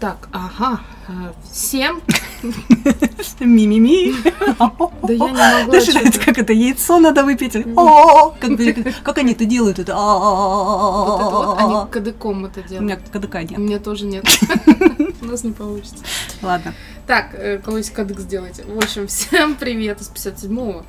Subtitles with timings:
[0.00, 0.80] Так, ага.
[1.52, 2.00] Всем.
[3.40, 4.14] Ми-ми-ми.
[5.02, 5.98] Да я не чё-то.
[5.98, 7.52] это как это яйцо надо выпить.
[9.02, 9.78] Как они это делают?
[9.78, 12.82] Это Вот они кадыком это У делают.
[12.82, 13.58] меня КДК У нет.
[13.58, 14.24] меня тоже нет.
[15.22, 16.04] У нас не получится.
[16.42, 16.74] Ладно.
[17.06, 18.64] Так, колось кадык сделайте.
[18.64, 20.84] В общем, всем привет из 57-го.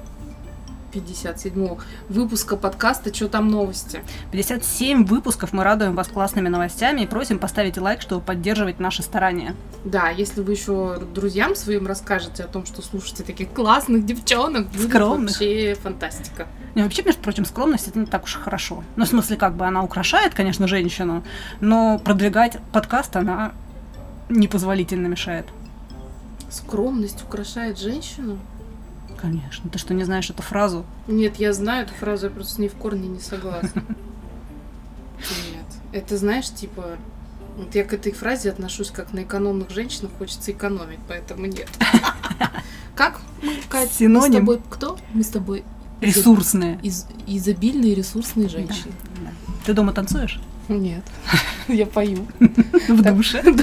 [0.94, 4.02] 57-го выпуска подкаста «Чё там новости?».
[4.32, 9.56] 57 выпусков мы радуем вас классными новостями и просим поставить лайк, чтобы поддерживать наши старания.
[9.84, 15.32] Да, если вы еще друзьям своим расскажете о том, что слушаете таких классных девчонок, Скромных.
[15.32, 16.48] вообще фантастика.
[16.76, 18.84] И вообще, между прочим, скромность это не так уж и хорошо.
[18.96, 21.24] Ну, в смысле, как бы она украшает, конечно, женщину,
[21.60, 23.54] но продвигать подкаст она
[24.30, 25.46] непозволительно мешает.
[26.50, 28.38] Скромность украшает женщину?
[29.20, 29.70] Конечно.
[29.70, 30.86] Ты что, не знаешь эту фразу?
[31.08, 33.84] Нет, я знаю эту фразу, я просто ней в корне не согласна.
[35.52, 35.66] Нет.
[35.92, 36.98] Это знаешь, типа,
[37.58, 41.70] вот я к этой фразе отношусь как на экономных женщинах, хочется экономить, поэтому нет.
[42.96, 44.40] Как мы, Кать, мы с Синоним.
[44.42, 44.98] тобой кто?
[45.14, 45.64] Мы с тобой
[46.02, 46.80] Ресурсные.
[46.84, 48.92] из- изобильные ресурсные женщины.
[49.24, 49.32] Да.
[49.66, 50.40] Ты дома танцуешь?
[50.68, 51.04] Нет,
[51.68, 52.28] я пою.
[52.88, 53.42] В душе.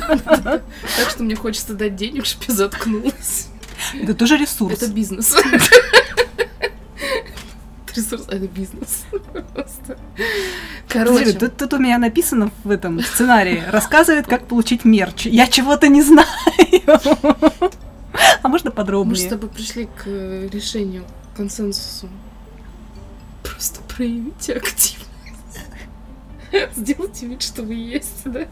[0.41, 3.49] Так что мне хочется дать денег, чтобы я заткнулась.
[4.03, 4.75] Это тоже ресурс.
[4.75, 5.37] Это бизнес.
[7.95, 9.05] Ресурс, это бизнес.
[10.89, 13.63] Короче, тут, тут у меня написано в этом сценарии.
[13.71, 15.27] Рассказывает, как получить мерч.
[15.27, 16.27] Я чего-то не знаю.
[18.43, 19.29] А можно мы с подробнее?
[19.29, 21.05] тобой пришли к э, решению,
[21.37, 22.09] консенсусу.
[23.43, 25.04] Просто проявите активность.
[26.77, 28.47] Сделайте вид, что вы есть, да?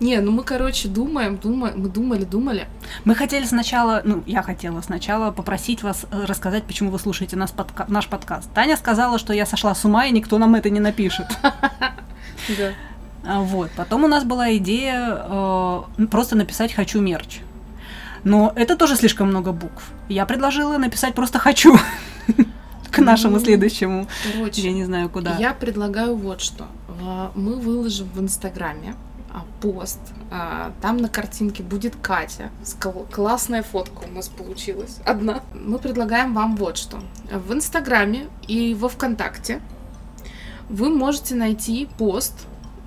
[0.00, 2.66] Не, ну мы, короче, думаем, думаем, мы думали, думали.
[3.04, 7.52] Мы хотели сначала, ну, я хотела сначала попросить вас э, рассказать, почему вы слушаете нас
[7.56, 8.48] подка- наш подкаст.
[8.54, 11.26] Таня сказала, что я сошла с ума, и никто нам это не напишет.
[12.56, 12.70] Да.
[13.26, 13.70] А, Вот.
[13.76, 17.40] Потом у нас была идея э, просто написать «хочу мерч».
[18.24, 19.90] Но это тоже слишком много букв.
[20.08, 21.76] Я предложила написать просто «хочу»
[22.90, 24.06] к нашему следующему.
[24.26, 25.36] Я Короче, не знаю куда.
[25.38, 26.66] я предлагаю вот что.
[27.02, 28.94] А, Мы выложим в Инстаграме
[29.32, 30.00] а, пост.
[30.30, 32.50] А, Там на картинке будет Катя.
[33.12, 34.98] Классная фотка у нас получилась.
[35.04, 35.42] Одна.
[35.54, 36.98] Мы предлагаем вам вот что.
[37.32, 39.60] В Инстаграме и во Вконтакте
[40.68, 42.34] вы можете найти пост,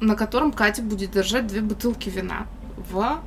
[0.02, 2.46] на котором Катя будет держать две бутылки вина
[2.92, 3.20] в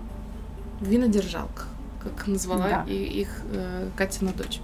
[0.81, 1.69] винодержалках,
[2.03, 2.85] как назвала Да.
[2.93, 4.61] их э, Катина дочь.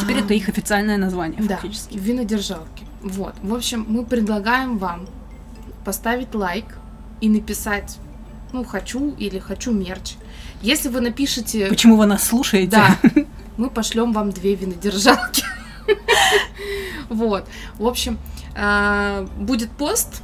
[0.00, 1.96] Теперь А, это их официальное название, да, фактически.
[1.98, 2.84] винодержалки.
[3.02, 3.34] Вот.
[3.42, 5.06] В общем, мы предлагаем вам
[5.84, 6.64] поставить лайк
[7.20, 7.98] и написать,
[8.52, 10.14] ну, хочу или хочу мерч.
[10.62, 12.70] Если вы напишете, Почему вы нас слушаете?
[12.70, 12.98] да,
[13.56, 15.44] мы пошлем вам две винодержалки.
[17.08, 17.46] Вот.
[17.78, 18.18] В общем,
[18.56, 20.22] а, будет пост,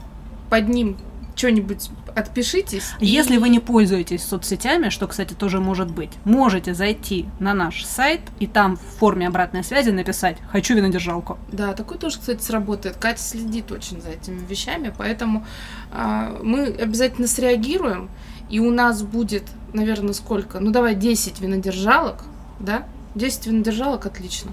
[0.50, 0.96] под ним
[1.36, 2.90] что-нибудь отпишитесь.
[3.00, 7.84] и- Если вы не пользуетесь соцсетями, что, кстати, тоже может быть, можете зайти на наш
[7.84, 11.38] сайт и там в форме обратной связи написать «хочу винодержалку».
[11.50, 12.96] Да, такой тоже, кстати, сработает.
[12.96, 15.44] Катя следит очень за этими вещами, поэтому
[15.90, 18.10] а, мы обязательно среагируем,
[18.50, 20.60] и у нас будет, наверное, сколько?
[20.60, 22.24] Ну, давай 10 винодержалок,
[22.60, 22.84] да?
[23.14, 24.52] 10 винодержалок, отлично.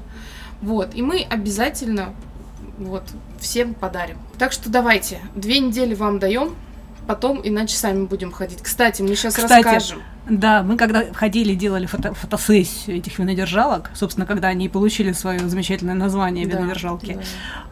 [0.61, 2.13] Вот, и мы обязательно
[2.77, 3.03] вот
[3.39, 4.17] всем подарим.
[4.37, 6.55] Так что давайте, две недели вам даем,
[7.09, 8.59] потом иначе сами будем ходить.
[8.61, 10.03] Кстати, мы сейчас Кстати, расскажем.
[10.29, 15.95] Да, мы когда ходили, делали фото- фотосессию этих винодержалок, собственно, когда они получили свое замечательное
[15.95, 17.21] название Да, винодержалки, да.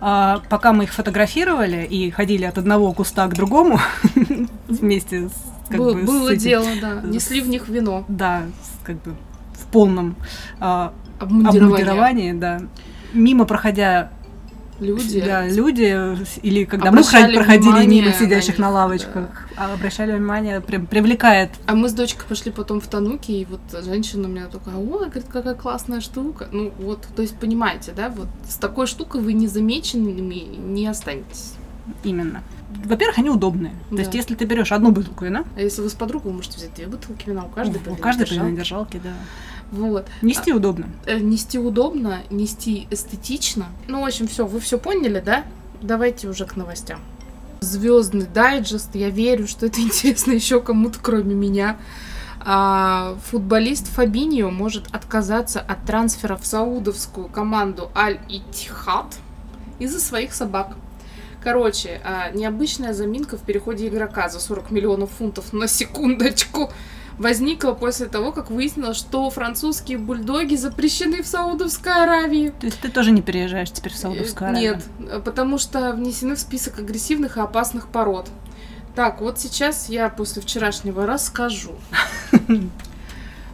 [0.01, 3.79] а, пока мы их фотографировали и ходили от одного куста к другому
[4.67, 5.33] вместе с
[5.69, 7.01] как бы, было этим- дело, да.
[7.03, 8.05] Несли в них вино.
[8.07, 8.41] Да,
[8.83, 9.13] как бы
[9.53, 10.15] в полном
[10.59, 12.61] а, обмундировании, да.
[13.13, 14.09] Мимо проходя
[14.79, 15.21] Люди.
[15.21, 20.11] да, люди, или когда мы проходили внимание мимо на сидящих них, на лавочках, а обращали
[20.11, 21.49] внимание, привлекает.
[21.65, 25.05] А мы с дочкой пошли потом в Тануки, и вот женщина у меня такая, ой,
[25.07, 26.47] говорит, какая классная штука.
[26.51, 31.53] Ну вот, то есть понимаете, да, вот с такой штукой вы незамеченными не останетесь.
[32.03, 32.43] Именно.
[32.85, 33.71] Во-первых, они удобные.
[33.89, 34.01] То Да.
[34.01, 36.73] есть, если ты берешь одну бутылку вина, А если вы с подругой, вы можете взять
[36.75, 38.55] две бутылки вина, у каждой у по каждой винодержалке.
[38.57, 39.13] держалки, да.
[39.71, 40.07] Вот.
[40.21, 40.87] Нести удобно.
[41.05, 43.67] Э, Нести удобно, нести эстетично.
[43.87, 45.43] Ну, в общем, все, вы все поняли, да?
[45.81, 46.99] Давайте уже к новостям.
[47.59, 48.95] Звездный дайджест.
[48.95, 51.77] Я верю, что это интересно еще кому-то, кроме меня.
[52.39, 59.17] А, футболист Фабиньо может отказаться от трансфера в саудовскую команду Аль-Итихад
[59.79, 60.77] из-за своих собак.
[61.43, 66.71] Короче, а, необычная заминка в переходе игрока за 40 миллионов фунтов на секундочку
[67.17, 72.53] возникла после того, как выяснилось, что французские бульдоги запрещены в Саудовской Аравии.
[72.59, 74.81] То есть ты тоже не переезжаешь теперь в Саудовскую Аравию?
[74.99, 78.29] Нет, потому что внесены в список агрессивных и опасных пород.
[78.95, 81.75] Так, вот сейчас я после вчерашнего расскажу.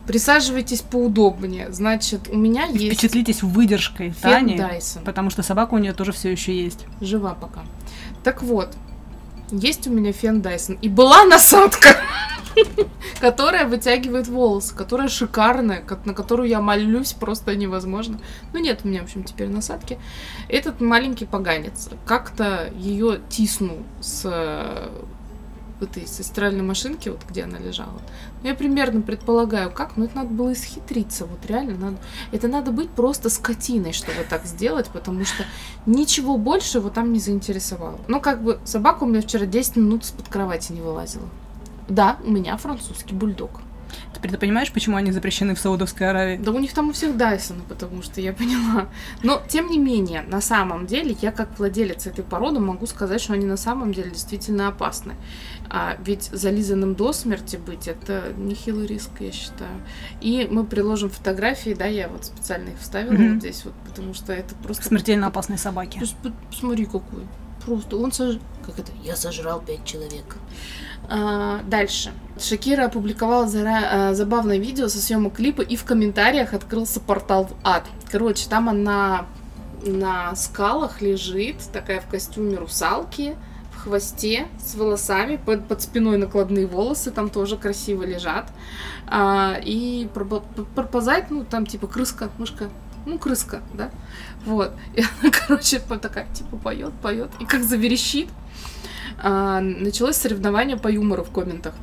[0.07, 1.71] Присаживайтесь поудобнее.
[1.71, 5.04] Значит, у меня есть Впечатлитесь выдержкой фен Тани, Dyson.
[5.06, 6.86] потому что собака у нее тоже все еще есть.
[7.00, 7.62] Жива пока.
[8.24, 8.74] Так вот,
[9.53, 10.77] есть у меня фен Dyson.
[10.81, 11.88] И была насадка,
[13.19, 18.19] которая вытягивает волосы, которая шикарная, на которую я молюсь просто невозможно.
[18.53, 20.00] Ну нет у меня, в общем, теперь насадки.
[20.50, 24.89] Этот маленький поганец как-то ее тиснул с э,
[25.81, 28.01] этой со стиральной машинки, вот где она лежала.
[28.44, 31.98] Ну, я примерно предполагаю, как, но это надо было исхитриться, вот реально надо.
[32.31, 35.45] Это надо быть просто скотиной, чтобы так сделать, потому что
[35.86, 38.00] ничего больше его там не заинтересовало.
[38.07, 41.28] Ну, как бы, собака у меня вчера 10 минут из-под кровати не вылазила.
[41.88, 43.62] Да, у меня французский бульдог.
[44.13, 46.38] Теперь ты понимаешь, почему они запрещены в Саудовской Аравии?
[46.38, 48.88] Да у них там у всех Дайсоны, потому что я поняла.
[49.24, 53.34] Но, тем не менее, на самом деле, я как владелец этой породы могу сказать, что
[53.34, 55.16] они на самом деле действительно опасны.
[55.69, 59.72] А ведь зализанным до смерти быть, это нехилый риск, я считаю.
[60.22, 63.34] И мы приложим фотографии, да, я вот специально их вставила Мгм.
[63.34, 64.84] вот здесь вот, потому что это просто...
[64.84, 65.98] Смертельно опасные собаки.
[66.00, 67.24] Пос- по- Посмотри, какой.
[67.65, 68.36] Просто он сож...
[68.65, 68.92] Как это?
[69.04, 70.38] Я сожрал пять человек.
[71.10, 72.12] А, дальше.
[72.39, 77.54] Шакира опубликовала зара- а, забавное видео со съемок клипа, и в комментариях открылся портал в
[77.63, 77.86] ад.
[78.12, 79.25] Короче, там она
[79.86, 83.36] на скалах лежит, такая в костюме русалки,
[83.74, 88.50] в хвосте, с волосами, под, под спиной накладные волосы, там тоже красиво лежат.
[89.07, 92.69] А, и пробо- п- проползает, ну, там типа крыска, мышка,
[93.05, 93.91] ну, крыска, да,
[94.45, 94.73] вот.
[94.95, 98.29] И она, короче, такая, типа, поет, поет, и как заверещит.
[99.21, 101.73] А, началось соревнование по юмору в комментах.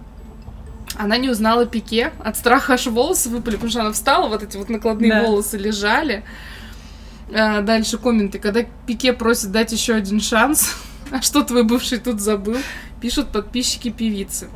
[0.97, 4.57] Она не узнала Пике, от страха аж волосы выпали, потому что она встала, вот эти
[4.57, 5.23] вот накладные Да.
[5.25, 6.25] волосы лежали.
[7.33, 10.75] А, дальше комменты, когда Пике просит дать еще один шанс,
[11.11, 12.59] а что твой бывший тут забыл,
[13.01, 14.49] пишут подписчики певицы.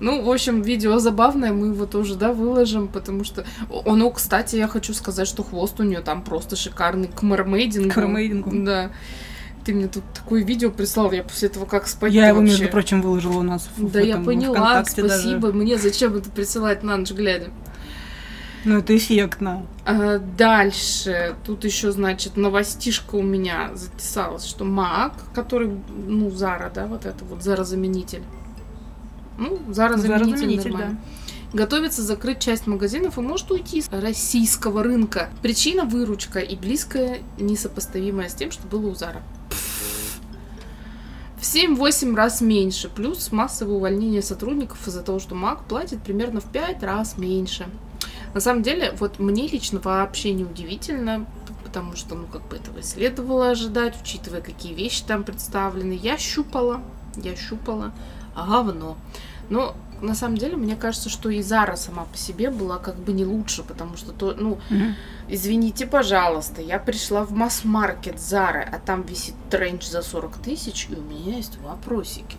[0.00, 3.44] Ну, в общем, видео забавное, мы его тоже, да, выложим, потому что...
[3.84, 7.90] Оно, кстати, я хочу сказать, что хвост у нее там просто шикарный к мермейдингу.
[7.90, 8.50] К мермейдингу.
[8.64, 8.90] Да.
[9.64, 12.52] Ты мне тут такое видео прислал, я после этого как спать Я его, вообще.
[12.52, 15.40] между прочим, выложила у нас в, Да, в я этом, поняла, ВКонтакте спасибо.
[15.48, 15.54] даже.
[15.54, 17.50] Мне зачем это присылать на ночь глядя?
[18.64, 19.66] Ну, это эффектно.
[19.84, 25.70] А, дальше, тут еще, значит, новостишка у меня затесалась, что Мак, который,
[26.06, 28.22] ну, Зара, да, вот это вот, Зара-заменитель.
[29.40, 31.00] Ну, Зара-заменитель, Зара-заменитель, нормально.
[31.52, 35.30] Готовится закрыть часть магазинов и может уйти с российского рынка.
[35.42, 39.22] Причина выручка и близкая, несопоставимая с тем, что было у Зара.
[41.38, 46.44] В 7-8 раз меньше, плюс массовое увольнение сотрудников из-за того, что МАК платит примерно в
[46.44, 47.66] 5 раз меньше.
[48.34, 51.26] На самом деле, вот мне лично вообще не удивительно,
[51.64, 55.98] потому что, ну, как бы этого следовало ожидать, учитывая, какие вещи там представлены.
[56.00, 56.82] Я щупала,
[57.16, 57.92] я щупала,
[58.36, 58.96] а говно.
[59.50, 63.12] Но на самом деле, мне кажется, что и Зара сама по себе была как бы
[63.12, 64.94] не лучше, потому что, то, ну, Мгм.
[65.28, 70.94] извините, пожалуйста, я пришла в масс-маркет Зары, а там висит тренч за 40 тысяч, и
[70.94, 72.38] у меня есть вопросики.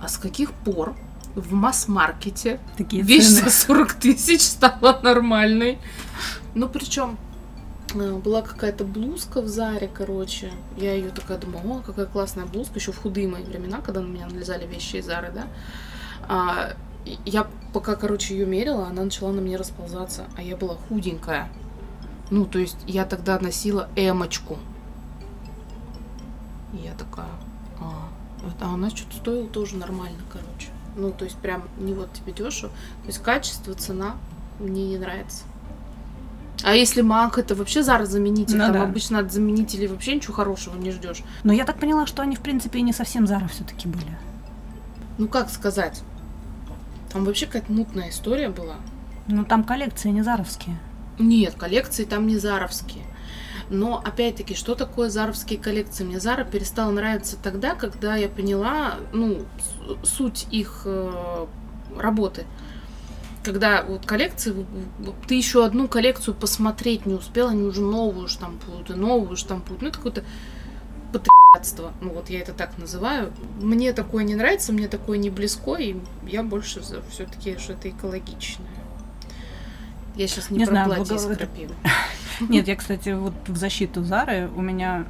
[0.00, 0.94] А с каких пор
[1.34, 3.42] в масс-маркете Такие вещь цены.
[3.42, 5.78] за 40 тысяч стала нормальной?
[6.54, 7.16] Ну, причем
[7.96, 10.52] была какая-то блузка в Заре, короче.
[10.76, 14.06] Я ее такая думаю, о, какая классная блузка, еще в худые мои времена, когда на
[14.06, 15.46] меня налезали вещи из Зары, да.
[16.28, 16.76] А,
[17.24, 21.48] я пока, короче, ее мерила, она начала на мне расползаться, а я была худенькая.
[22.30, 24.58] Ну, то есть я тогда носила эмочку.
[26.72, 27.30] Я такая,
[27.80, 28.08] а,
[28.60, 30.68] а она что-то стоила тоже нормально, короче.
[30.96, 32.70] Ну, то есть прям не вот тебе дешево.
[33.02, 34.16] То есть качество, цена
[34.58, 35.44] мне не нравится.
[36.62, 38.82] А если Мак, это вообще Зара заменитель, Ну там да.
[38.82, 41.22] обычно от заменителей вообще ничего хорошего не ждешь.
[41.44, 44.16] Но я так поняла, что они, в принципе, и не совсем Зара все-таки были.
[45.18, 46.02] Ну как сказать?
[47.12, 48.76] Там вообще какая-то мутная история была.
[49.28, 50.76] Ну, там коллекции не заровские.
[51.18, 53.04] Нет, коллекции там не заровские.
[53.70, 56.04] Но опять-таки, что такое заровские коллекции?
[56.04, 59.42] Мне Зара перестала нравиться тогда, когда я поняла, ну,
[60.04, 61.46] суть их э,
[61.96, 62.44] работы.
[63.46, 64.66] Когда вот коллекции,
[65.28, 69.82] ты еще одну коллекцию посмотреть не успела, они уже новую штампуют, и новую штампуют.
[69.82, 70.24] Ну, это какое-то
[71.12, 71.92] потратство.
[72.00, 73.32] Ну, вот я это так называю.
[73.60, 75.94] Мне такое не нравится, мне такое не близко, и
[76.26, 78.66] я больше за все-таки, что это экологичное.
[80.16, 81.74] Я сейчас не, Не про знаю, платье из крапивы.
[82.40, 85.06] Нет, я, кстати, вот в защиту Зары у меня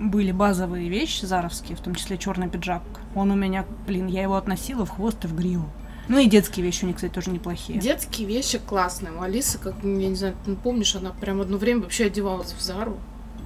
[0.00, 2.82] были базовые вещи заровские, в том числе черный пиджак.
[3.14, 5.70] Он у меня, блин, я его относила в хвост и в гриву.
[6.08, 7.78] Ну и детские вещи у них, кстати, тоже неплохие.
[7.78, 9.12] Детские вещи классные.
[9.12, 12.60] У Алисы, как, я не знаю, ты помнишь, она прям одно время вообще одевалась в
[12.60, 12.98] Зару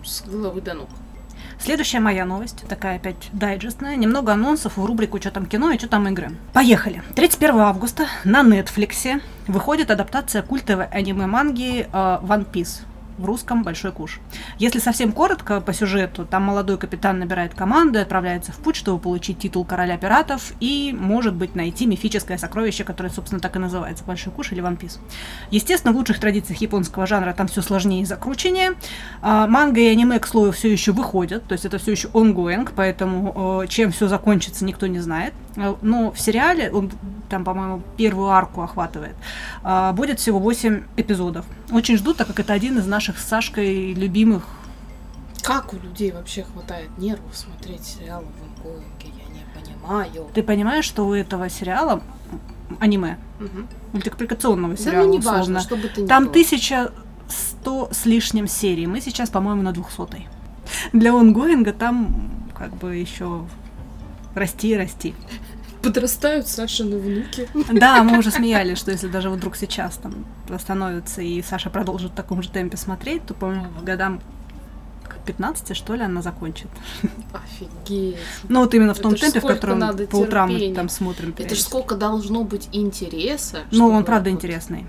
[0.05, 0.89] с головы до ног.
[1.59, 5.89] Следующая моя новость, такая опять дайджестная, немного анонсов в рубрику «Что там кино» и «Что
[5.89, 6.31] там игры».
[6.55, 7.03] Поехали!
[7.17, 12.81] 31 августа на Netflix выходит адаптация культовой аниме-манги э, One Piece
[13.21, 14.21] в русском «Большой куш».
[14.59, 18.99] Если совсем коротко по сюжету, там молодой капитан набирает команду и отправляется в путь, чтобы
[18.99, 24.05] получить титул короля пиратов и, может быть, найти мифическое сокровище, которое, собственно, так и называется
[24.05, 24.99] «Большой куш» или «One Piece».
[25.51, 28.73] Естественно, в лучших традициях японского жанра там все сложнее и закрученнее.
[29.23, 32.69] А, манга и аниме, к слову, все еще выходят, то есть это все еще ongoing,
[32.75, 35.35] поэтому чем все закончится, никто не знает.
[35.57, 36.91] А, но в сериале, он
[37.29, 39.15] там, по-моему, первую арку охватывает,
[39.63, 41.45] а, будет всего 8 эпизодов.
[41.73, 44.45] Очень жду, так как это один из наших с Сашкой любимых.
[45.43, 48.85] Как у людей вообще хватает нервов смотреть сериалы в онкоинге?
[49.03, 50.31] Я не понимаю.
[50.35, 52.03] Ты понимаешь, что у этого сериала
[52.79, 53.67] аниме, угу.
[53.93, 56.93] мультипликационного сериала, да, ну, не важно, что бы ты там тысяча
[57.29, 58.87] сто с лишним серий.
[58.87, 60.29] Мы сейчас, по-моему, на двухсотой.
[60.93, 63.45] Для онгоинга там как бы еще
[64.35, 65.15] расти и расти
[65.83, 67.49] подрастают Сашины внуки.
[67.73, 72.15] Да, мы уже смеялись, что если даже вдруг сейчас там восстановится и Саша продолжит в
[72.15, 74.21] таком же темпе смотреть, то, по-моему, годам
[75.27, 76.69] 15, что ли, она закончит.
[77.33, 78.17] Офигеть.
[78.49, 81.35] Ну, вот именно в том темпе, в котором надо по утрам мы там смотрим.
[81.37, 83.61] Это же сколько должно быть интереса.
[83.71, 84.87] Ну, он правда интересный.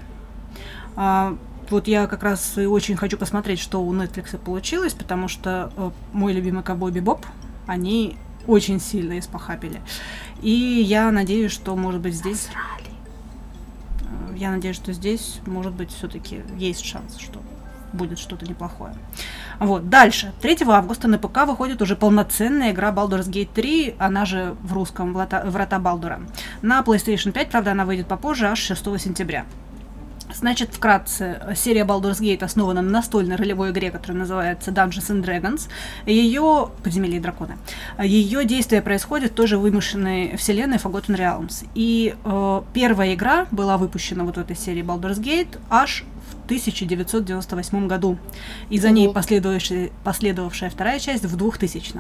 [0.96, 1.38] А,
[1.70, 5.92] вот я как раз и очень хочу посмотреть, что у Netflix получилось, потому что э,
[6.12, 7.26] мой любимый ковбой Бибоп,
[7.68, 8.18] они
[8.48, 9.82] очень сильно испохабили.
[10.42, 12.50] И я надеюсь, что, может быть, здесь...
[14.02, 17.42] Э, я надеюсь, что здесь, может быть, все-таки есть шанс, что
[17.94, 18.94] будет что-то неплохое.
[19.60, 20.32] Вот, дальше.
[20.42, 25.14] 3 августа на ПК выходит уже полноценная игра Baldur's Gate 3, она же в русском
[25.14, 26.22] Врата Балдура.
[26.62, 29.46] На PlayStation 5, правда, она выйдет попозже, аж 6 сентября.
[30.36, 35.70] Значит, вкратце, серия Baldur's Gate основана на настольной ролевой игре, которая называется Dungeons and Dragons.
[36.06, 36.70] Ее...
[36.84, 37.58] Подземелье и драконы.
[38.02, 41.68] Ее действие происходит тоже в вымышленной вселенной Forgotten Realms.
[41.76, 47.88] И э, первая игра была выпущена вот в этой серии Baldur's Gate аж в 1998
[47.88, 48.18] году.
[48.70, 48.96] И за Ого.
[48.96, 51.94] ней последовавшая, последовавшая вторая часть в 2000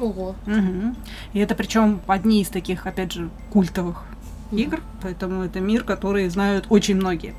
[0.00, 0.34] Ого.
[0.46, 0.94] Угу.
[1.32, 4.04] И это причем одни из таких, опять же, культовых
[4.52, 7.34] игр, поэтому это мир, который знают очень многие.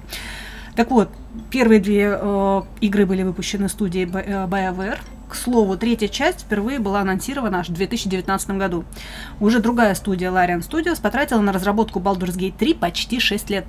[0.75, 1.10] Так вот,
[1.50, 5.00] первые две э, игры были выпущены студией э, BioWare.
[5.28, 8.86] К слову, третья часть впервые была анонсирована аж в 2019 году.
[9.39, 13.66] Уже другая студия Larian Studios потратила на разработку Baldur's Gate 3 почти 6 лет.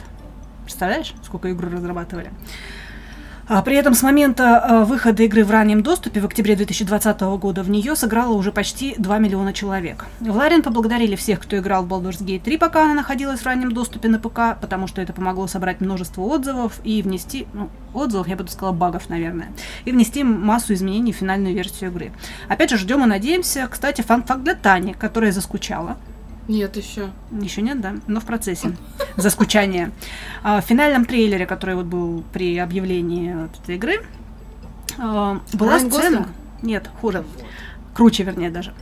[0.63, 2.31] Представляешь, сколько игр разрабатывали?
[3.53, 7.65] А при этом с момента э, выхода игры в раннем доступе в октябре 2020 года
[7.65, 10.07] в нее сыграло уже почти 2 миллиона человек.
[10.21, 13.73] В Ларин поблагодарили всех, кто играл в Baldur's Gate 3, пока она находилась в раннем
[13.73, 18.37] доступе на ПК, потому что это помогло собрать множество отзывов и внести, ну, отзывов, я
[18.37, 19.49] бы сказала, багов, наверное,
[19.85, 22.13] и внести массу изменений в финальную версию игры.
[22.47, 23.67] Опять же, ждем и надеемся.
[23.69, 25.97] Кстати, фан-факт для Тани, которая заскучала.
[26.51, 27.11] Нет, еще.
[27.31, 28.77] Еще нет, да, но в процессе.
[29.17, 29.93] Заскучание.
[30.43, 34.05] А, в финальном трейлере, который вот был при объявлении вот этой игры,
[34.99, 36.17] а, была Райан сцена...
[36.17, 36.29] Гослинг?
[36.63, 37.25] Нет, хуже.
[37.95, 38.75] Круче, вернее, даже.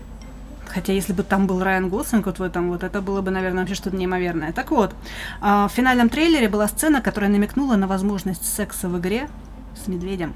[0.67, 3.61] Хотя, если бы там был Райан Гослинг вот в этом, вот это было бы, наверное,
[3.61, 4.55] вообще что-то неимоверное.
[4.55, 4.95] Так вот,
[5.43, 9.29] а, в финальном трейлере была сцена, которая намекнула на возможность секса в игре
[9.77, 10.33] с медведем.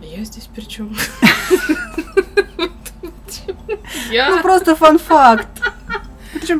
[0.00, 0.96] Я здесь при чем?
[4.10, 4.30] Я?
[4.30, 5.48] Ну просто фан-факт.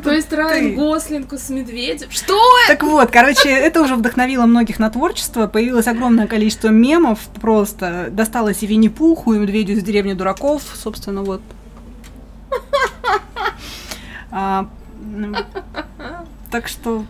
[0.03, 2.09] То есть Райан Гослинг с медведем?
[2.09, 5.47] Что Так вот, короче, это уже вдохновило многих на творчество.
[5.47, 8.07] Появилось огромное количество мемов просто.
[8.11, 10.63] Досталось и Винни-Пуху, и Медведю из деревни дураков.
[10.75, 11.41] Собственно, вот.
[14.29, 14.67] А,
[16.51, 17.05] так что...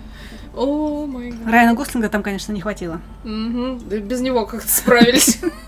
[0.55, 1.33] О гад.
[1.45, 3.01] Райана Гослинга там, конечно, не хватило.
[3.23, 3.79] Угу.
[4.01, 5.39] Без него как-то справились.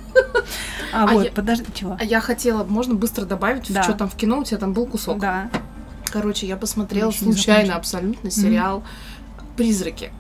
[0.94, 1.98] А, а вот, я, подожди, чего?
[2.00, 3.84] А я хотела, можно быстро добавить, да.
[3.84, 5.20] что там в кино у тебя там был кусок.
[5.20, 5.50] Да.
[6.12, 9.56] Короче, я посмотрела случайно абсолютно сериал mm-hmm.
[9.58, 10.12] «Призраки».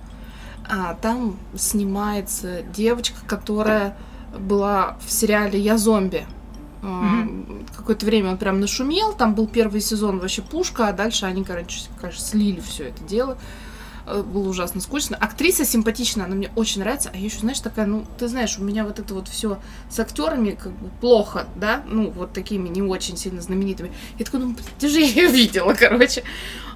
[0.69, 3.97] А, там снимается девочка, которая
[4.37, 6.25] была в сериале «Я зомби».
[6.81, 7.65] Mm-hmm.
[7.75, 11.81] Какое-то время он прям нашумел, там был первый сезон вообще пушка, а дальше они, короче,
[11.99, 13.33] конечно, слили все это дело.
[13.33, 13.68] Э,
[14.23, 15.17] было ужасно скучно.
[15.17, 17.09] Актриса симпатичная, она мне очень нравится.
[17.13, 19.99] А я еще, знаешь, такая, ну, ты знаешь, у меня вот это вот все с
[19.99, 23.91] актерами как бы плохо, да, ну, вот такими не очень сильно знаменитыми.
[24.17, 26.23] Я такой, ну, ты же ее видела, короче.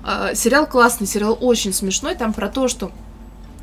[0.03, 2.91] А, сериал классный, сериал очень смешной, там про то, что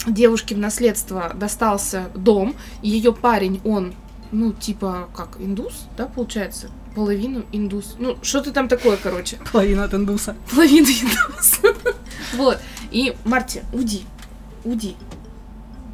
[0.07, 3.95] девушке в наследство достался дом, ее парень, он,
[4.33, 6.71] ну, типа, как, индус, да, получается?
[6.95, 7.95] Половину индус.
[7.99, 9.39] Ну, что-то там такое, короче.
[9.53, 10.37] Половина от индуса.
[10.51, 11.75] Половина индуса.
[12.35, 12.59] Вот.
[12.91, 14.05] И Марти, уйди.
[14.65, 14.97] Уйди.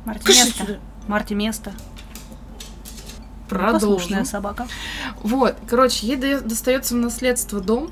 [0.04, 0.80] Марти, место.
[1.08, 1.72] Марти, место.
[3.48, 3.98] Продолжим.
[3.98, 4.66] Послушная собака.
[5.22, 7.90] Вот, короче, ей достается в наследство дом,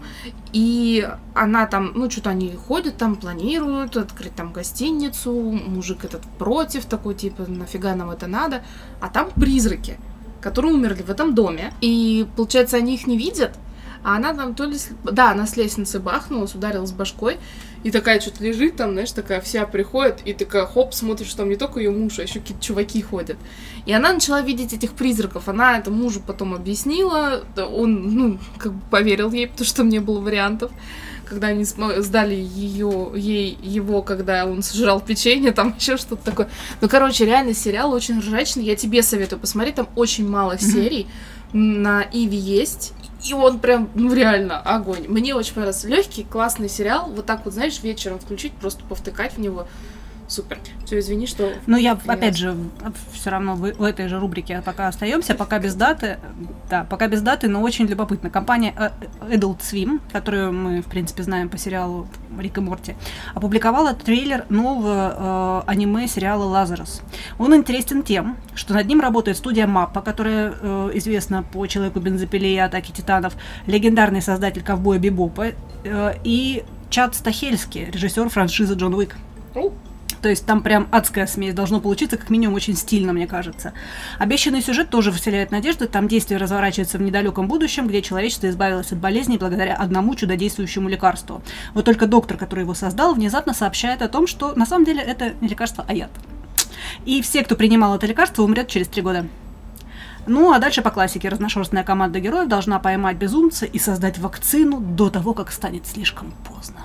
[0.52, 6.86] и она там, ну, что-то они ходят там, планируют открыть там гостиницу, мужик этот против,
[6.86, 8.64] такой, типа, нафига нам это надо,
[9.00, 9.96] а там призраки,
[10.40, 13.56] которые умерли в этом доме, и, получается, они их не видят,
[14.04, 14.76] а она там то ли...
[15.02, 17.38] Да, она с лестницы бахнулась, ударилась башкой,
[17.84, 21.48] и такая что-то лежит там, знаешь, такая вся приходит, и такая, хоп, смотришь, что там
[21.48, 23.38] не только ее муж, а еще какие-то чуваки ходят.
[23.86, 25.48] И она начала видеть этих призраков.
[25.48, 27.44] Она это мужу потом объяснила.
[27.56, 30.70] Он, ну, как бы поверил ей, потому что не было вариантов.
[31.26, 36.48] Когда они сдали ее, ей его, когда он сожрал печенье, там еще что-то такое.
[36.80, 38.64] Ну, короче, реально сериал очень ржачный.
[38.64, 39.74] Я тебе советую посмотреть.
[39.74, 41.06] Там очень мало серий.
[41.52, 42.94] На Иви есть.
[43.24, 45.06] И он прям, ну, реально огонь.
[45.08, 45.88] Мне очень понравился.
[45.88, 47.10] Легкий, классный сериал.
[47.10, 49.66] Вот так вот, знаешь, вечером включить, просто повтыкать в него.
[50.34, 50.58] Супер.
[50.84, 52.56] Все, извини, что Ну, я, Я- опять же,
[53.12, 56.18] все равно в, в этой же рубрике пока остаемся, пока без даты,
[56.68, 58.30] да, пока без даты, но очень любопытно.
[58.30, 58.90] Компания э,
[59.32, 62.96] Adult Swim, которую мы, в принципе, знаем по сериалу Рик и Морти,
[63.34, 67.02] опубликовала трейлер нового э, аниме сериала «Лазарус».
[67.38, 72.54] Он интересен тем, что над ним работает студия Маппа, которая э, известна по «Человеку бензопиле»
[72.54, 73.34] и «Атаке титанов»,
[73.66, 75.52] легендарный создатель «Ковбоя Бибопа»
[75.84, 79.14] э, и Чад Стахельский, режиссер франшизы «Джон Уик».
[80.24, 83.74] То есть там прям адская смесь должно получиться, как минимум очень стильно, мне кажется.
[84.18, 85.86] Обещанный сюжет тоже вселяет надежды.
[85.86, 91.42] Там действие разворачивается в недалеком будущем, где человечество избавилось от болезней благодаря одному чудодействующему лекарству.
[91.74, 95.34] Вот только доктор, который его создал, внезапно сообщает о том, что на самом деле это
[95.42, 96.10] не лекарство, а яд.
[97.04, 99.26] И все, кто принимал это лекарство, умрет через три года.
[100.26, 101.28] Ну, а дальше по классике.
[101.28, 106.80] Разношерстная команда героев должна поймать безумца и создать вакцину до того, как станет слишком поздно.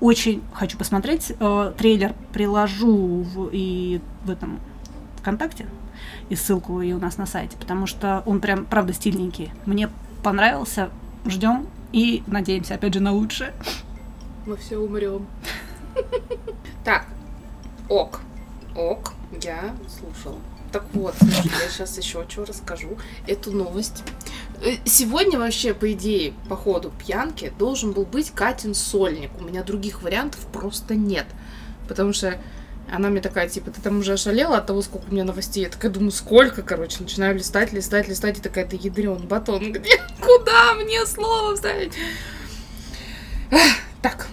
[0.00, 1.32] Очень хочу посмотреть.
[1.40, 4.60] Э, трейлер приложу в, и в этом
[5.20, 5.66] ВКонтакте,
[6.28, 9.52] и ссылку и у нас на сайте, потому что он прям, правда, стильненький.
[9.64, 9.88] Мне
[10.22, 10.90] понравился.
[11.24, 13.52] Ждем и надеемся, опять же, на лучшее.
[14.46, 15.26] Мы все умрем.
[16.84, 17.06] Так,
[17.88, 18.20] ок,
[18.76, 20.38] ок, я слушала.
[20.70, 22.96] Так вот, я сейчас еще что расскажу.
[23.26, 24.04] Эту новость.
[24.62, 29.30] Э, Сегодня вообще, по идее, по ходу пьянки должен был быть Катин сольник.
[29.38, 31.26] У меня других вариантов просто нет.
[31.88, 32.38] Потому что
[32.90, 35.64] она мне такая, типа, ты там уже ошалела от того, сколько у меня новостей.
[35.64, 36.98] Я такая думаю, сколько, короче.
[37.00, 39.72] Начинаю листать, листать, листать, и такая, ты ядрен батон.
[39.72, 40.00] Где?
[40.20, 41.92] Куда мне слово вставить?
[44.02, 44.26] Так,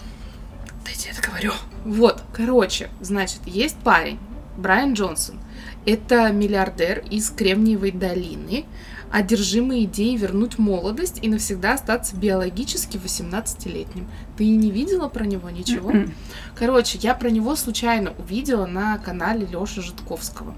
[0.86, 1.52] дайте я договорю.
[1.84, 4.20] Вот, короче, значит, есть парень,
[4.58, 5.40] Брайан Джонсон.
[5.86, 8.66] Это миллиардер из Кремниевой долины,
[9.14, 14.08] одержимый идеей вернуть молодость и навсегда остаться биологически 18-летним.
[14.38, 15.92] Ты не видела про него ничего?
[15.92, 16.14] М-м.
[16.56, 20.56] Короче, я про него случайно увидела на канале Лёши Житковского.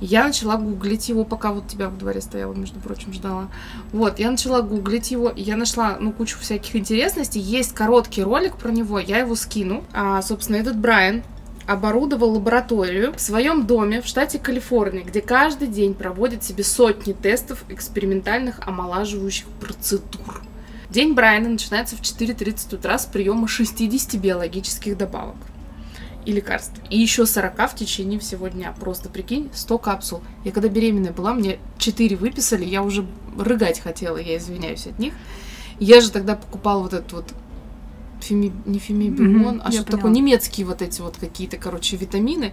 [0.00, 3.48] Я начала гуглить его, пока вот тебя во дворе стояла, между прочим, ждала.
[3.92, 7.40] Вот, я начала гуглить его, и я нашла, ну, кучу всяких интересностей.
[7.40, 9.84] Есть короткий ролик про него, я его скину.
[9.92, 11.22] А, собственно, этот Брайан
[11.68, 17.62] оборудовал лабораторию в своем доме в штате Калифорния, где каждый день проводит себе сотни тестов
[17.68, 20.42] экспериментальных омолаживающих процедур.
[20.88, 25.36] День Брайана начинается в 4.30 утра с приема 60 биологических добавок
[26.24, 26.80] и лекарств.
[26.88, 28.74] И еще 40 в течение всего дня.
[28.80, 30.22] Просто прикинь, 100 капсул.
[30.44, 33.04] Я когда беременная была, мне 4 выписали, я уже
[33.38, 35.12] рыгать хотела, я извиняюсь от них.
[35.78, 37.34] Я же тогда покупала вот этот вот
[38.20, 38.52] феми...
[38.66, 42.52] не фемибион, Мгм, а что такое немецкие вот эти вот какие-то, короче, витамины,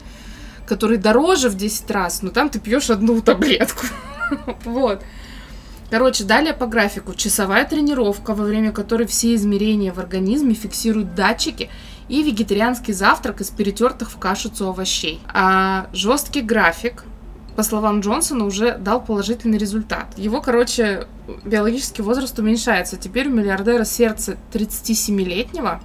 [0.65, 3.85] которые дороже в 10 раз, но там ты пьешь одну таблетку.
[4.65, 5.03] Вот.
[5.89, 7.13] Короче, далее по графику.
[7.13, 11.69] Часовая тренировка, во время которой все измерения в организме фиксируют датчики
[12.09, 15.21] и вегетарианский завтрак из перетертых в кашицу овощей.
[15.27, 17.03] А жесткий график,
[17.55, 20.17] по словам Джонсона, уже дал положительный результат.
[20.17, 21.07] Его, короче,
[21.45, 22.97] биологический возраст уменьшается.
[22.97, 25.81] Теперь у миллиардера сердце 37-летнего,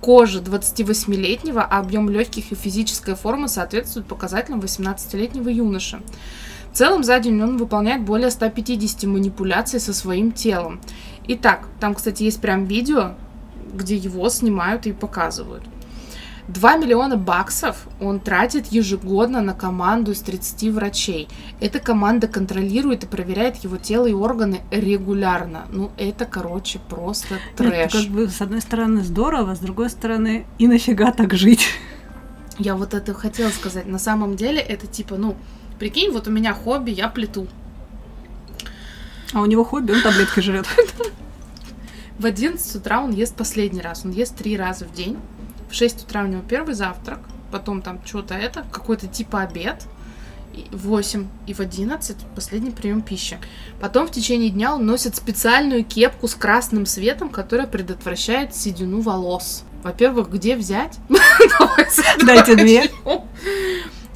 [0.00, 6.00] кожа 28-летнего, а объем легких и физическая форма соответствуют показателям 18-летнего юноши.
[6.72, 10.80] В целом за день он выполняет более 150 манипуляций со своим телом.
[11.26, 13.12] Итак, там, кстати, есть прям видео,
[13.74, 15.64] где его снимают и показывают.
[16.48, 21.28] 2 миллиона баксов он тратит ежегодно на команду из 30 врачей.
[21.60, 25.66] Эта команда контролирует и проверяет его тело и органы регулярно.
[25.70, 27.92] Ну, это, короче, просто Это трэш.
[27.92, 31.68] как бы с одной стороны здорово, с другой стороны и нафига так жить.
[32.58, 33.86] Я вот это хотела сказать.
[33.86, 35.36] На самом деле, это типа, ну,
[35.78, 37.46] прикинь, вот у меня хобби, я плету.
[39.34, 40.66] А у него хобби, он таблетки жрет.
[42.18, 44.04] В 11 утра он ест последний раз.
[44.04, 45.18] Он ест три раза в день.
[45.68, 49.84] В 6 утра у него первый завтрак, потом там что-то это, какой-то типа обед.
[50.72, 53.38] в 8 и в 11 последний прием пищи.
[53.80, 59.64] Потом в течение дня он носит специальную кепку с красным светом, которая предотвращает седину волос.
[59.82, 60.98] Во-первых, где взять?
[62.24, 62.90] Дайте две.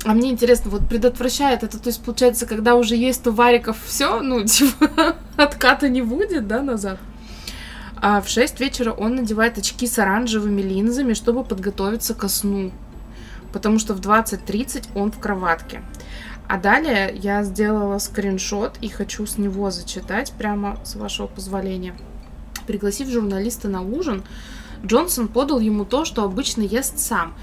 [0.05, 4.21] А мне интересно, вот предотвращает это, то есть получается, когда уже есть у вариков все,
[4.21, 6.99] ну, типа, отката не будет, да, назад?
[8.05, 12.73] А в 6 вечера он надевает очки с оранжевыми линзами, чтобы подготовиться ко сну.
[13.53, 15.85] Потому что в 20.30 он в кроватке.
[16.49, 21.95] А далее я сделала скриншот и хочу с него зачитать, прямо с вашего позволения.
[22.67, 24.25] Пригласив журналиста на ужин,
[24.85, 27.35] Джонсон подал ему то, что обычно ест сам.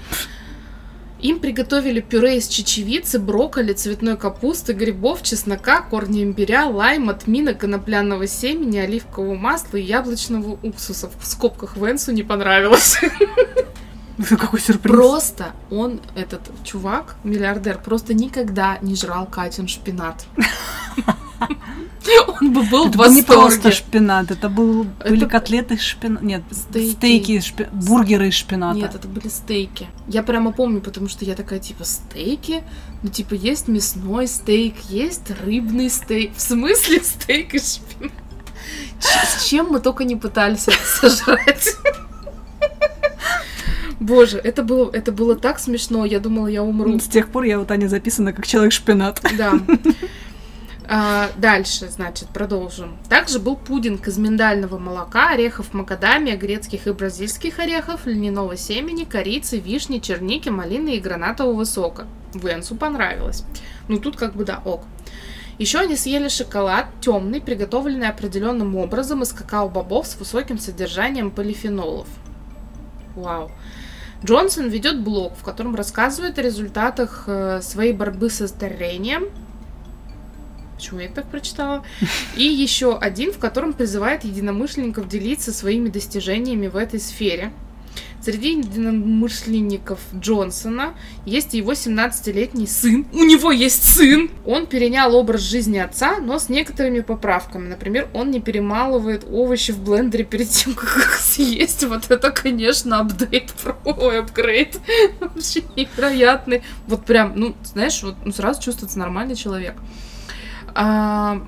[1.22, 8.26] Им приготовили пюре из чечевицы, брокколи, цветной капусты, грибов, чеснока, корня имбиря, лайма, тмина, конопляного
[8.26, 11.10] семени, оливкового масла и яблочного уксуса.
[11.20, 12.98] В скобках Венсу не понравилось.
[14.28, 14.94] Какой сюрприз.
[14.94, 20.24] Просто он, этот чувак, миллиардер, просто никогда не жрал Катин шпинат.
[22.40, 23.76] Он бы был Это в был не просто восторге.
[23.76, 26.24] шпинат, это был, были Это- котлеты из шпината.
[26.24, 26.92] Нет, Стейки.
[26.96, 28.78] стейки, из шпи- бургеры из шпината.
[28.78, 29.86] Нет, это были стейки.
[30.08, 32.62] Я прямо помню, потому что я такая, типа, стейки?
[33.02, 36.34] Ну, типа, есть мясной стейк, есть рыбный стейк.
[36.36, 38.14] В смысле стейк из шпината?
[39.00, 40.76] С чем мы только не пытались это
[41.10, 41.76] сожрать.
[43.98, 46.98] Боже, это было, это было так смешно, я думала, я умру.
[46.98, 49.20] С тех пор я вот Аня записана как человек шпинат.
[49.36, 49.52] Да.
[50.92, 52.98] А, дальше, значит, продолжим.
[53.08, 59.60] Также был пудинг из миндального молока, орехов макадамия, грецких и бразильских орехов, льняного семени, корицы,
[59.60, 62.08] вишни, черники, малины и гранатового сока.
[62.34, 63.44] Венсу понравилось.
[63.86, 64.82] Ну тут как бы да, ок.
[65.58, 72.08] Еще они съели шоколад темный, приготовленный определенным образом из какао-бобов с высоким содержанием полифенолов.
[73.14, 73.52] Вау.
[74.24, 79.28] Джонсон ведет блог, в котором рассказывает о результатах э, своей борьбы со старением.
[80.80, 81.84] Почему я так прочитала?
[82.36, 87.52] И еще один, в котором призывает единомышленников делиться своими достижениями в этой сфере.
[88.22, 90.94] Среди единомышленников Джонсона
[91.26, 93.06] есть его 17-летний сын.
[93.12, 94.30] У него есть сын!
[94.44, 97.68] Он перенял образ жизни отца, но с некоторыми поправками.
[97.68, 101.84] Например, он не перемалывает овощи в блендере перед тем, как их съесть.
[101.84, 104.78] Вот это, конечно, апдейт, про ой, апгрейд.
[105.20, 106.62] Вообще невероятный.
[106.86, 109.76] Вот прям, ну, знаешь, вот ну, сразу чувствуется нормальный человек.
[110.74, 111.42] А,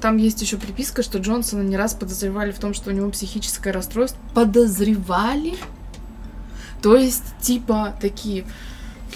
[0.00, 3.70] там есть еще приписка, что Джонсона не раз подозревали в том, что у него психическое
[3.70, 4.18] расстройство.
[4.34, 5.54] Подозревали?
[6.82, 8.44] То есть, типа, такие...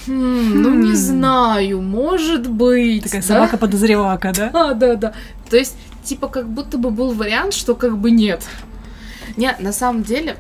[0.07, 0.97] «Хм, ну, не Хм.
[0.97, 3.05] знаю, может быть.
[3.05, 4.51] Такая да?» собака-подозревака, да?
[4.51, 5.15] Да, да, да.
[5.49, 8.43] То есть, типа, как будто бы был вариант, что как бы нет.
[9.37, 10.37] Не, на самом деле,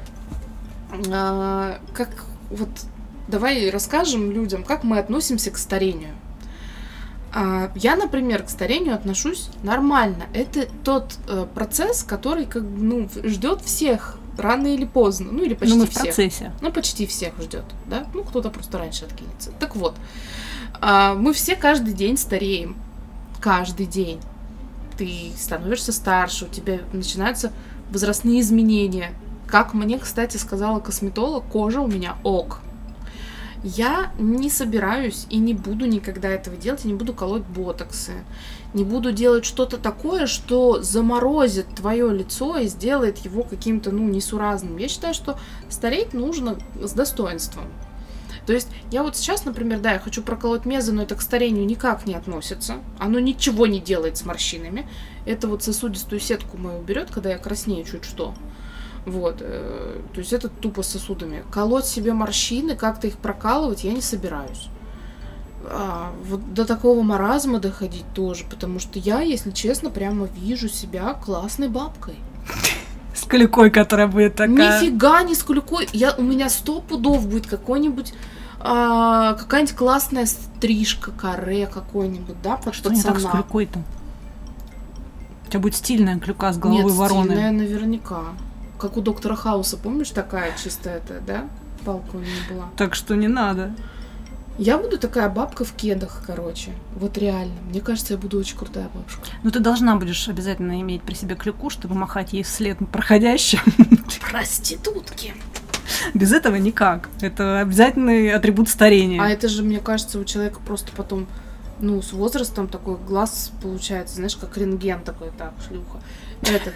[1.10, 2.68] а, как вот
[3.28, 6.14] давай расскажем людям, как мы относимся к старению.
[7.36, 10.26] А, Я, например, к старению отношусь нормально.
[10.32, 15.74] Это тот э, процесс, который как ну ждет всех рано или поздно, ну или почти
[15.74, 16.04] ну, мы в всех.
[16.04, 16.52] процессе.
[16.60, 18.06] Ну, почти всех ждет, да?
[18.14, 19.50] Ну, кто-то просто раньше откинется.
[19.58, 19.96] Так вот,
[20.80, 22.76] а, мы все каждый день стареем.
[23.40, 24.20] Каждый день.
[24.96, 27.52] Ты становишься старше, у тебя начинаются
[27.90, 29.12] возрастные изменения.
[29.48, 32.60] Как мне, кстати, сказала косметолог, кожа у меня ок.
[33.66, 38.12] Я не собираюсь и не буду никогда этого делать, я не буду колоть ботоксы,
[38.74, 44.76] не буду делать что-то такое, что заморозит твое лицо и сделает его каким-то, ну, несуразным.
[44.76, 45.38] Я считаю, что
[45.70, 47.64] стареть нужно с достоинством.
[48.46, 51.64] То есть я вот сейчас, например, да, я хочу проколоть мезы, но это к старению
[51.64, 52.74] никак не относится.
[52.98, 54.86] Оно ничего не делает с морщинами.
[55.24, 58.34] Это вот сосудистую сетку мою берет, когда я краснею чуть что.
[59.06, 61.44] Вот, э, то есть это тупо сосудами.
[61.50, 64.68] Колоть себе морщины, как-то их прокалывать я не собираюсь.
[65.66, 71.14] А, вот до такого маразма доходить тоже, потому что я, если честно, прямо вижу себя
[71.14, 72.16] классной бабкой.
[73.14, 74.82] С клюкой, которая будет такая...
[74.82, 75.88] Нифига не с кулькой.
[75.92, 78.12] Я, у меня сто пудов будет какой-нибудь
[78.66, 83.32] а, какая-нибудь классная стрижка, каре какой-нибудь, да, под Что не так с пацана.
[83.32, 83.82] клюкой-то?
[85.46, 87.24] У тебя будет стильная клюка с Нет, головой вороны.
[87.26, 88.22] стильная наверняка.
[88.84, 91.48] Как у доктора Хауса, помнишь, такая чистая это, да?
[91.86, 92.68] Палка у нее была.
[92.76, 93.74] Так что не надо.
[94.58, 96.70] Я буду такая бабка в кедах, короче.
[96.94, 97.54] Вот реально.
[97.70, 99.22] Мне кажется, я буду очень крутая бабушка.
[99.42, 103.60] Но ты должна будешь обязательно иметь при себе клюку, чтобы махать ей вслед проходящим.
[104.30, 105.32] Проститутки.
[106.12, 107.08] Без этого никак.
[107.22, 109.22] Это обязательный атрибут старения.
[109.22, 111.26] А это же, мне кажется, у человека просто потом,
[111.80, 116.00] ну, с возрастом такой глаз получается, знаешь, как рентген такой, так, шлюха.
[116.42, 116.74] Этот.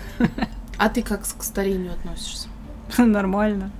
[0.78, 2.48] А ты как к старению относишься?
[2.98, 3.70] Нормально.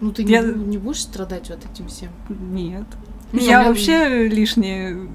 [0.00, 2.10] Ну, ты не, Я- бу- не будешь страдать вот этим всем?
[2.28, 2.84] Нет.
[3.32, 5.08] Ну, Я я- вообще лишнее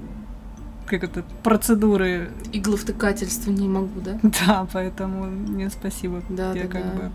[0.86, 2.30] как это, процедуры.
[2.52, 4.18] Игловтыкательство не могу, да?
[4.46, 6.22] Да, поэтому нет, спасибо.
[6.30, 6.90] Да, Я да, как да.
[7.02, 7.10] бы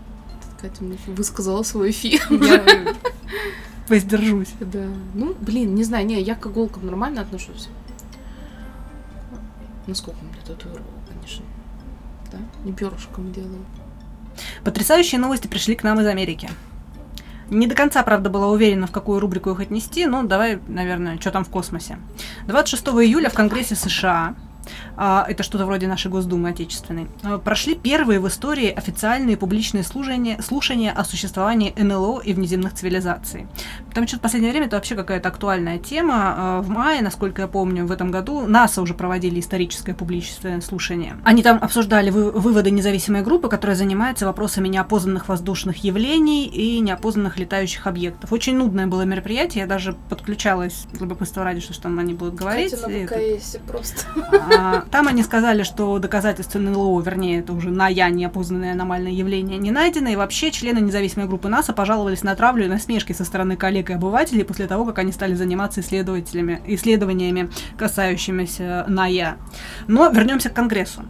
[0.60, 2.22] Катя мне высказала свой эфир.
[2.30, 2.62] я
[3.88, 4.54] воздержусь.
[4.60, 4.86] Да.
[5.14, 7.68] Ну, блин, не знаю, не, я к иголкам нормально отношусь.
[9.88, 10.84] Насколько у меня татуировок.
[12.34, 12.64] Да?
[12.64, 13.64] Не перышком делаю.
[14.64, 16.50] Потрясающие новости пришли к нам из Америки.
[17.50, 21.30] Не до конца, правда, была уверена, в какую рубрику их отнести, но давай, наверное, что
[21.30, 21.98] там в космосе.
[22.46, 24.34] 26 июля в Конгрессе США,
[24.96, 30.92] это что-то вроде нашей Госдумы отечественной, а, прошли первые в истории официальные публичные слушания, слушания
[30.92, 33.46] о существовании НЛО и внеземных цивилизаций.
[33.94, 36.34] Там что-то в последнее время это вообще какая-то актуальная тема.
[36.36, 41.16] А, В мае, насколько я помню, в этом году НАСА уже проводили историческое публичное слушание.
[41.24, 47.38] Они там обсуждали вы- выводы независимой группы, которая занимается вопросами неопознанных воздушных явлений и неопознанных
[47.38, 48.32] летающих объектов.
[48.32, 52.34] Очень нудное было мероприятие, я даже подключалась с любопытства ради, что, что там они будут
[52.34, 52.70] говорить.
[52.70, 54.06] Катя на И это- просто.
[54.56, 59.58] А, Там они сказали, что доказательств НЛО, вернее, это уже на я неопознанное аномальное явление,
[59.58, 63.56] не найдено, и вообще члены независимой группы НАСА пожаловались на травлю и насмешки со стороны
[63.56, 69.36] коллег и обывателей после того, как они стали заниматься исследователями, исследованиями, касающимися на я.
[69.86, 71.02] Но вернемся к Конгрессу.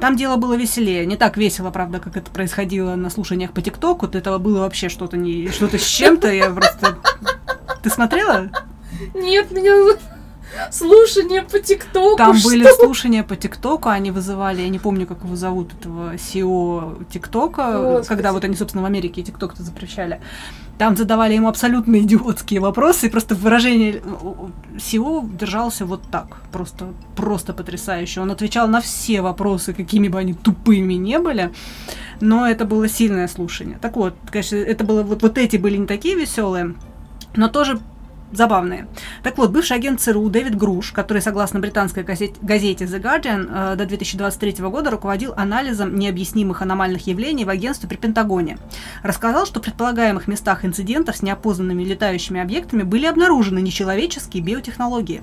[0.00, 1.06] Там дело было веселее.
[1.06, 4.06] Не так весело, правда, как это происходило на слушаниях по ТикТоку.
[4.06, 6.32] Вот Этого было вообще что-то не что-то с чем-то.
[6.32, 6.98] Я просто...
[7.82, 8.50] Ты смотрела?
[9.14, 9.72] Нет, меня
[10.70, 12.16] слушание по ТикТоку.
[12.16, 12.48] Там что?
[12.48, 18.02] были слушания по ТикТоку, они вызывали, я не помню, как его зовут, этого SEO ТикТока,
[18.06, 20.20] когда вот они, собственно, в Америке ТикТок-то запрещали.
[20.78, 24.02] Там задавали ему абсолютно идиотские вопросы, и просто выражение
[24.76, 28.20] SEO держался вот так, просто, просто потрясающе.
[28.20, 31.52] Он отвечал на все вопросы, какими бы они тупыми не были,
[32.20, 33.78] но это было сильное слушание.
[33.80, 36.74] Так вот, конечно, это было, вот, вот эти были не такие веселые,
[37.36, 37.80] но тоже
[38.32, 38.86] забавные.
[39.22, 43.86] Так вот, бывший агент ЦРУ Дэвид Груш, который, согласно британской газете, The Guardian, э, до
[43.86, 48.58] 2023 года руководил анализом необъяснимых аномальных явлений в агентстве при Пентагоне,
[49.02, 55.22] рассказал, что в предполагаемых местах инцидентов с неопознанными летающими объектами были обнаружены нечеловеческие биотехнологии.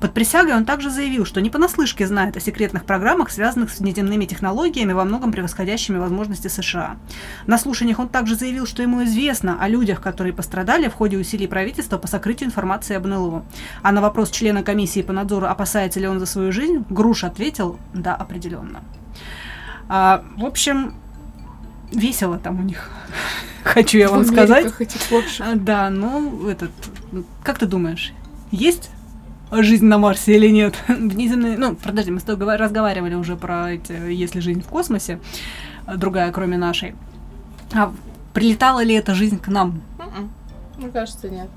[0.00, 4.24] Под присягой он также заявил, что не понаслышке знает о секретных программах, связанных с внеземными
[4.24, 6.96] технологиями, во многом превосходящими возможности США.
[7.46, 11.46] На слушаниях он также заявил, что ему известно о людях, которые пострадали в ходе усилий
[11.46, 13.44] правительства по сокрытию информации об НЛО.
[13.82, 17.78] А на вопрос члена комиссии по надзору, опасается ли он за свою жизнь, Груш ответил
[17.92, 18.82] «да, определенно».
[19.88, 20.94] А, в общем,
[21.92, 22.90] весело там у них,
[23.64, 24.72] хочу я вам сказать.
[25.40, 26.70] А, да, ну, этот,
[27.42, 28.12] как ты думаешь,
[28.50, 28.90] есть
[29.50, 30.76] жизнь на Марсе или нет?
[30.88, 35.20] Внеземные, ну, подожди, мы с тобой разговаривали уже про эти, есть ли жизнь в космосе,
[35.86, 36.94] а, другая, кроме нашей.
[37.74, 37.92] А
[38.32, 39.82] прилетала ли эта жизнь к нам?
[39.98, 40.30] Мгм.
[40.78, 41.48] Мне кажется, нет.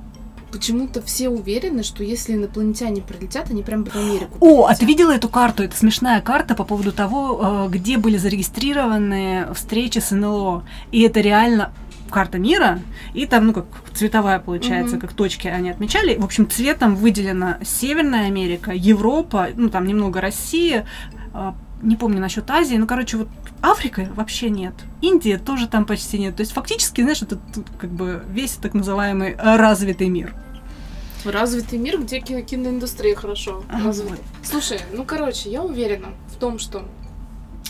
[0.52, 4.80] Почему-то все уверены, что если инопланетяне прилетят, они прям в Америку О, а прилетят.
[4.80, 5.64] ты видела эту карту?
[5.64, 10.64] Это смешная карта по поводу того, э, где были зарегистрированы встречи с НЛО.
[10.92, 11.72] И это реально
[12.10, 12.80] карта мира,
[13.14, 15.02] и там, ну, как цветовая получается, Мгм.
[15.02, 16.16] как точки они отмечали.
[16.18, 20.86] В общем, цветом выделена Северная Америка, Европа, ну, там немного Россия,
[21.34, 23.28] э, не помню насчет Азии, ну, короче, вот
[23.62, 24.74] Африка вообще нет.
[25.02, 26.36] Индия тоже там почти нет.
[26.36, 30.34] То есть, фактически, знаешь, это тут как бы весь так называемый э, развитый мир.
[31.26, 34.10] Развитый мир, где кино- киноиндустрия хорошо развита.
[34.10, 34.20] вот.
[34.44, 36.86] Слушай, ну короче, я уверена в том, что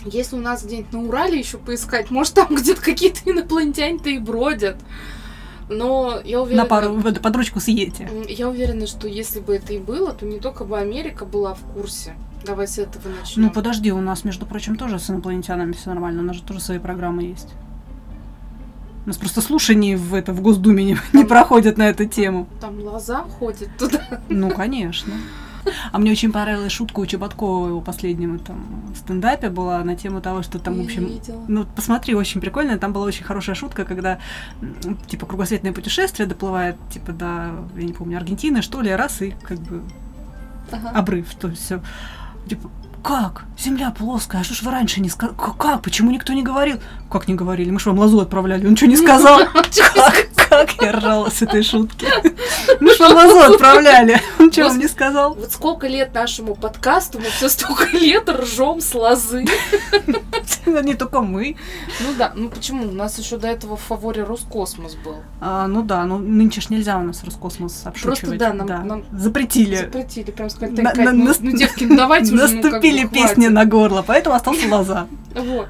[0.05, 4.77] если у нас где-нибудь на Урале еще поискать, может там где-то какие-то инопланетяне-то и бродят.
[5.67, 6.63] Но я уверена...
[6.63, 8.09] На пару, под ручку съедете.
[8.27, 11.61] Я уверена, что если бы это и было, то не только бы Америка была в
[11.73, 12.15] курсе.
[12.49, 13.43] Давай с этого начнем.
[13.43, 16.21] Ну подожди, у нас, между прочим, тоже с инопланетянами все нормально.
[16.23, 17.49] У нас же тоже свои программы есть.
[19.05, 22.47] У нас просто слушаний в, это, в Госдуме не, не проходят на эту тему.
[22.59, 24.01] Там глаза ходят туда.
[24.29, 25.13] Ну, конечно.
[25.91, 30.21] А мне очень понравилась шутка у Чеботкова в его последнем этом стендапе была на тему
[30.21, 31.43] того, что там, в Я общем, видела.
[31.47, 32.77] ну, посмотри, очень прикольно.
[32.79, 34.19] Там была очень хорошая шутка, когда,
[35.07, 39.59] типа, кругосветное путешествие доплывает, типа, до, я не помню, Аргентины, что ли, раз, и как
[39.59, 39.83] бы
[40.71, 40.91] Ага.
[40.91, 41.81] обрыв, то все.
[42.47, 42.69] Типа,
[43.03, 43.45] как?
[43.57, 45.37] Земля плоская, а что ж вы раньше не сказали?
[45.57, 45.81] Как?
[45.81, 46.79] Почему никто не говорил?
[47.09, 47.71] Как не говорили?
[47.71, 49.39] Мы же вам лазу отправляли, он что не сказал?
[49.53, 50.29] Как?
[50.49, 52.07] Как я ржала с этой шутки?
[52.79, 54.19] Мы же вам лазу отправляли,
[54.57, 55.33] он вам не сказал?
[55.35, 59.45] Вот сколько лет нашему подкасту, мы все столько лет ржем с лозы.
[60.65, 61.55] Не только мы.
[62.01, 62.87] Ну да, ну почему?
[62.87, 65.15] У нас еще до этого в фаворе Роскосмос был.
[65.41, 68.37] А, ну да, ну нынче ж нельзя у нас Роскосмос обшучивать.
[68.39, 69.75] да, нам- нам Запретили.
[69.75, 73.07] Запретили, прям сказали, На- так, Кать, на- ну, ну, девки, ну давайте уже, ну, Наступили
[73.07, 75.07] песни на горло, поэтому остался лоза.
[75.35, 75.67] Вот.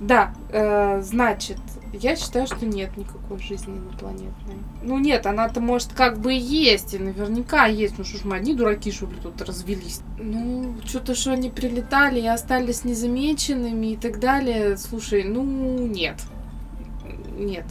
[0.00, 1.58] Да, э, значит,
[1.92, 4.58] Я считаю, что нет никакой жизни инопланетной.
[4.82, 7.98] Ну нет, она-то может как бы и есть, и наверняка есть.
[7.98, 10.00] Ну что ж мы одни дураки, что ли, тут развелись.
[10.18, 14.76] Ну, что-то, что они прилетали и остались незамеченными и так далее.
[14.76, 16.22] Слушай, ну нет.
[17.36, 17.66] Нет.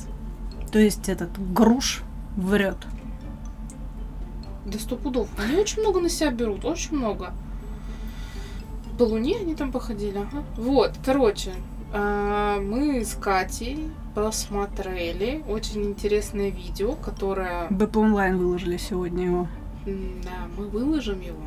[0.71, 2.03] То есть этот груш
[2.35, 2.77] врет.
[4.65, 5.29] Да сто пудов.
[5.37, 7.33] Они очень много на себя берут, очень много.
[8.97, 10.43] По Луне они там походили, ага.
[10.57, 11.53] Вот, короче,
[11.93, 17.67] мы с Катей посмотрели очень интересное видео, которое...
[17.69, 19.47] БП онлайн выложили сегодня его.
[19.85, 21.41] Да, мы выложим его.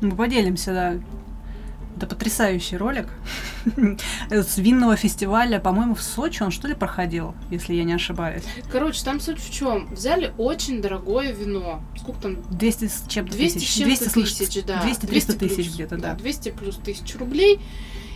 [0.00, 0.94] Мы поделимся, да.
[1.96, 3.08] Это потрясающий ролик.
[4.30, 8.44] С винного фестиваля, по-моему, в Сочи он что ли проходил, если я не ошибаюсь.
[8.72, 9.92] Короче, там суть в чем?
[9.92, 11.82] Взяли очень дорогое вино.
[11.98, 12.36] Сколько там?
[12.50, 13.74] 200 с чем-то 200 с тысяч.
[13.74, 14.82] чем-то 200, слышь, тысяч, да.
[14.82, 16.14] 200-300 200 тысяч плюс, где-то, да.
[16.14, 17.60] 200 плюс тысяч рублей.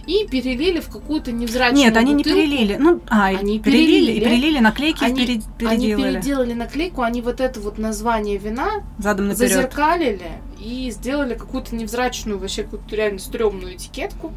[0.06, 2.38] И перелили в какую-то невзрачную Нет, они не бутылку.
[2.40, 2.76] перелили.
[2.78, 4.24] Ну, а, и Они перелили, и перелили.
[4.24, 6.12] перелили, наклейки Они- пере- Они переделали.
[6.14, 9.50] переделали наклейку, они вот это вот название вина Задом наперед.
[9.52, 14.32] зазеркалили и сделали какую-то невзрачную, вообще какую-то реально стрёмную этикетку.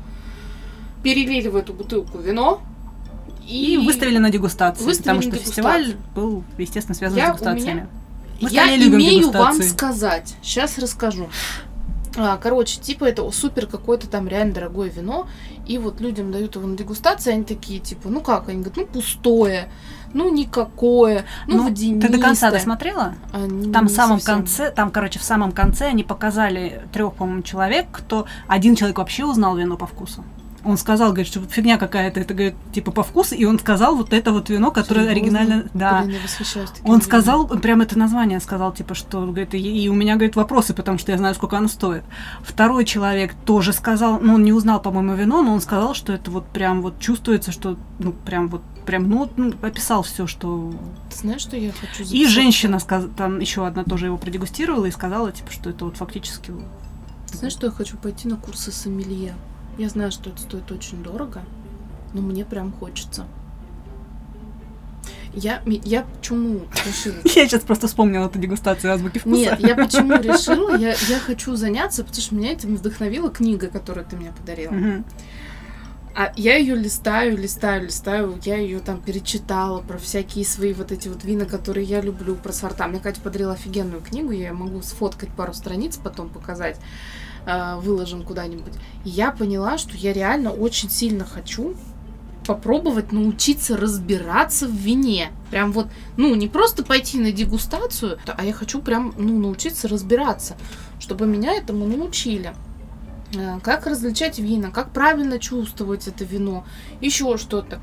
[1.03, 2.61] Перелили в эту бутылку вино.
[3.47, 7.87] И выставили на дегустацию, Выставили потому что на фестиваль был, естественно, связан Я- с дегустациями.
[8.41, 9.67] Мы Я имею вам дегустации.
[9.69, 10.35] сказать.
[10.43, 11.29] Сейчас расскажу.
[12.17, 15.27] А, короче, типа это супер какое-то там реально дорогое вино,
[15.67, 18.49] и вот людям дают его на дегустацию, они такие, типа, ну как?
[18.49, 19.69] Они говорят, ну пустое,
[20.13, 22.09] ну никакое, ну, Ну, водянистое.
[22.11, 23.15] Ты до конца досмотрела?
[23.33, 24.35] А, н- Там в не самом совсем.
[24.35, 29.25] конце, там, короче, в самом конце они показали трех, по-моему, человек, кто один человек вообще
[29.25, 30.23] узнал вино по вкусу.
[30.67, 34.11] Он сказал, говорит, что фигня какая-то, это, говорит, типа по вкусу, и он сказал вот
[34.11, 35.11] это вот вино, которое Серьёзно?
[35.11, 36.01] оригинально, да.
[36.01, 36.17] Блин,
[36.83, 40.35] Он сказал, он прям это название сказал, типа, что, говорит, и, и у меня, говорит,
[40.35, 42.03] вопросы, потому что я знаю, сколько оно стоит.
[42.41, 46.29] Второй человек тоже сказал, ну, он не узнал, по-моему, вино, но он сказал, что это
[46.31, 50.73] вот прям вот чувствуется, что, ну, прям вот, прям, ну, ну, описал все, что...
[51.09, 52.29] Ты знаешь, что я хочу И записать?
[52.29, 56.51] женщина, сказ- там еще одна тоже его продегустировала и сказала, типа, что это вот фактически...
[57.31, 59.33] Ты знаешь, что я хочу пойти на курсы сомелье?
[59.77, 61.43] Я знаю, что это стоит очень дорого,
[62.13, 63.25] но мне прям хочется.
[65.33, 67.15] Я, я почему решила?
[67.25, 69.35] Я сейчас просто вспомнила эту дегустацию азбуки вкуса.
[69.35, 70.75] Нет, я почему решила?
[70.75, 74.71] Я, я хочу заняться, потому что меня этим вдохновила книга, которую ты мне подарила.
[74.71, 75.05] Мгм.
[76.19, 81.09] А я ее листаю, листаю, листаю, я ее там перечитала про всякие свои вот эти
[81.09, 82.87] вот вина, которые я люблю, про сорта.
[82.87, 86.79] Мне Катя подарила офигенную книгу, я могу сфоткать пару страниц, потом показать,
[87.45, 88.73] э, выложим куда-нибудь.
[89.05, 91.75] И я поняла, что я реально очень сильно хочу
[92.47, 95.31] попробовать научиться разбираться в вине.
[95.51, 100.57] Прям вот, ну, не просто пойти на дегустацию, а я хочу прям, ну, научиться разбираться,
[100.99, 102.55] чтобы меня этому научили.
[103.35, 106.65] Э, Как различать вина, как правильно чувствовать это вино,
[107.01, 107.79] еще что-то.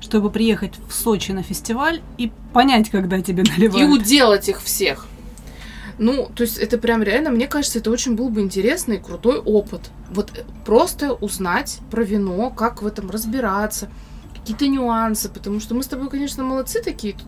[0.00, 3.90] Чтобы приехать в Сочи на фестиваль и понять, когда тебе И наливают.
[4.02, 5.06] уделать их всех.
[5.98, 9.38] Ну, то есть это прям реально, мне кажется, это очень был бы интересный и крутой
[9.38, 9.90] опыт.
[10.10, 13.88] Вот э, просто узнать про вино, как в этом разбираться,
[14.34, 17.26] какие-то нюансы, потому что мы с тобой, конечно, молодцы такие, тут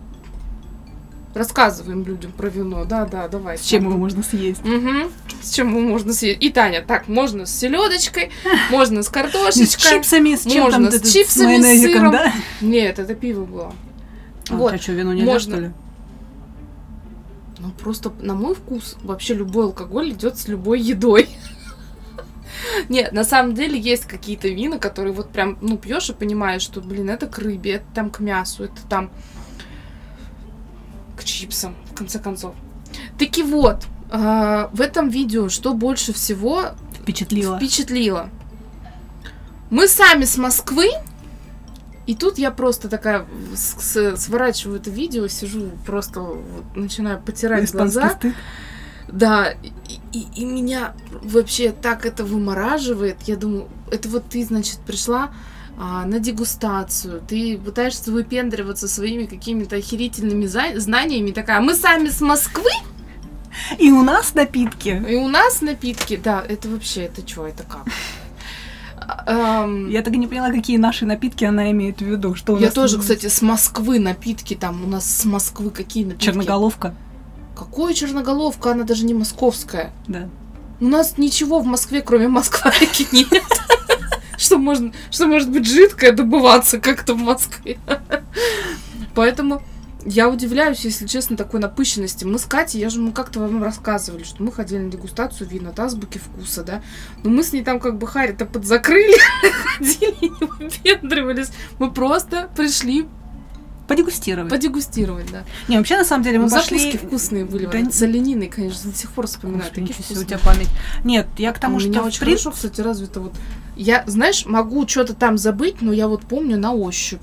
[1.33, 3.57] рассказываем людям про вино, да-да, давай.
[3.57, 4.63] С чем его можно съесть?
[4.65, 5.11] Мгм.
[5.41, 6.41] С чем его можно съесть.
[6.41, 8.31] И Таня, так, можно с селедочкой,
[8.71, 9.91] можно с С картошечкой.
[9.91, 10.99] чипсами, с чем можно там?
[10.99, 12.11] с чипсами, с сыром.
[12.11, 12.33] да?
[12.61, 13.73] Нет, это пиво было.
[14.49, 14.73] А, Вот.
[14.73, 15.53] А что, вино нельзя, Можно.
[15.55, 15.71] что ли?
[17.59, 21.29] Ну, просто на мой вкус вообще любой алкоголь идет с любой едой.
[22.89, 26.81] Нет, на самом деле есть какие-то вина, которые вот прям, ну, пьешь и понимаешь, что,
[26.81, 29.11] блин, это к рыбе, это там к мясу, это там
[31.19, 32.55] к чипсам, в конце концов.
[33.17, 37.57] Таки вот, а, в этом видео что больше всего Впечатлило.
[37.57, 38.29] впечатлило?
[39.69, 40.89] Мы сами с Москвы,
[42.07, 48.15] и тут я просто такая сворачиваю это видео, сижу, просто вот начинаю потирать Испанский глаза.
[48.15, 48.33] стыд.
[49.11, 49.71] Да, и,
[50.17, 53.17] и- и меня вообще так это вымораживает.
[53.23, 55.31] Я думаю, это вот ты, значит, пришла
[55.79, 62.69] а, на дегустацию, ты пытаешься выпендриваться своими какими-то охерительными знаниями, такая, мы сами с Москвы,
[63.77, 65.01] И у нас напитки.
[65.09, 67.85] и у нас напитки, да, это вообще, это что, это как?
[68.97, 72.35] А, ам, Я так и не поняла, какие наши напитки она имеет в виду.
[72.35, 74.83] Что у Я тоже, тут кстати, с Москвы напитки там.
[74.83, 76.25] У нас с Москвы какие напитки?
[76.25, 76.93] Черноголовка.
[77.55, 78.71] Какое черноголовка?
[78.71, 79.91] Она даже не московская.
[80.07, 80.29] Да.
[80.79, 83.43] У нас ничего в Москве, кроме москварики, нет.
[84.39, 87.77] Что можно, что может быть жидкое добываться как-то в Москве.
[89.13, 89.61] Поэтому
[90.05, 92.23] я удивляюсь, если честно, такой напыщенности.
[92.23, 95.71] Мы с Катей, я же мы как-то вам рассказывали, что мы ходили на дегустацию вина
[95.71, 96.81] от азбуки вкуса, да.
[97.23, 99.17] Но мы с ней там как бы хари-то подзакрыли,
[99.77, 101.51] ходили и выпендривались.
[101.79, 103.07] Мы просто пришли
[103.89, 104.49] Подегустировать.
[104.49, 105.43] Подегустировать, да.
[105.67, 106.79] Не, вообще, на самом деле, мы Ну, пошли...
[106.79, 107.65] закуски вкусные были.
[107.65, 109.63] Да вот с олениной, конечно, до сих пор вспоминаю.
[109.69, 110.25] Такие себе, у вкусные.
[110.27, 110.69] тебя память.
[111.03, 113.33] Нет, я к тому, у что меня в очень принципе- хорошо, кстати, развито вот.
[113.75, 117.21] Я, знаешь, могу что-то там забыть, но я вот помню на ощупь.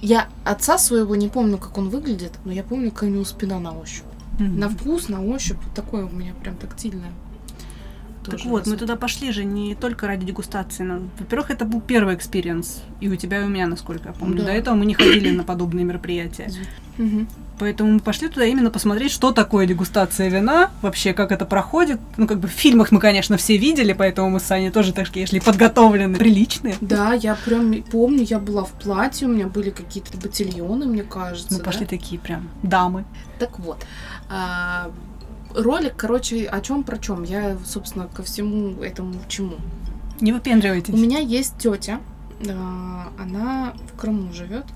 [0.00, 3.58] Я отца своего не помню, как он выглядит, но я помню, как у него спина
[3.58, 4.04] на ощупь.
[4.38, 4.58] Мгм.
[4.58, 7.12] На вкус, на ощупь, вот такое у меня прям тактильное.
[8.30, 8.78] Так вот, мы развито.
[8.78, 10.82] туда пошли же не только ради дегустации.
[10.84, 12.82] но- Во-первых, это был первый experience.
[13.00, 14.38] И у тебя, и у меня, насколько я помню.
[14.38, 14.44] Да.
[14.44, 16.50] До этого мы не ходили на подобные мероприятия.
[17.58, 22.00] Поэтому мы пошли туда именно посмотреть, что такое дегустация вина, вообще, как это проходит.
[22.16, 25.26] Ну, как бы в фильмах мы, конечно, все видели, поэтому мы с Саней тоже такие
[25.26, 26.74] шли подготовленные, приличные.
[26.80, 31.52] Да, я прям помню, я была в платье, у меня были какие-то ботильоны, мне кажется.
[31.52, 31.64] Мы да?
[31.64, 33.04] пошли такие прям дамы.
[33.38, 33.84] Так вот,
[34.28, 34.90] а,
[35.54, 37.22] ролик, короче, о чем про чем?
[37.22, 39.56] Я, собственно, ко всему этому чему.
[40.20, 40.94] Не выпендривайтесь.
[40.94, 42.00] У меня есть тетя,
[42.48, 44.66] а, она в Крыму живет.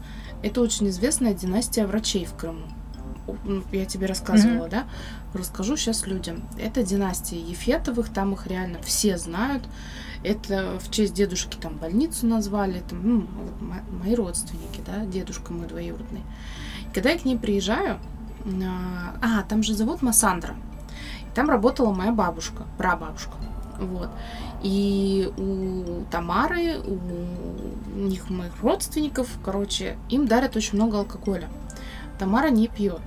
[0.43, 2.63] Это очень известная династия врачей в Крыму.
[3.45, 4.85] М, Я тебе рассказывала, да?
[5.35, 6.43] Расскажу сейчас людям.
[6.59, 9.65] Это династия Ефетовых, там их реально все знают.
[10.25, 13.27] Это в честь дедушки там больницу назвали, там, ну,
[14.03, 16.23] мои родственники, да, дедушка мой двоюродный.
[16.91, 17.99] И Когда я к ней приезжаю,
[18.65, 20.57] а, а, там же завод Массандра.
[21.35, 23.33] Там работала моя бабушка, прабабушка.
[23.79, 24.09] Вот.
[24.63, 31.49] И у Тамары, у них моих родственников, короче, им дарят очень много алкоголя.
[32.19, 33.03] Тамара не пьет.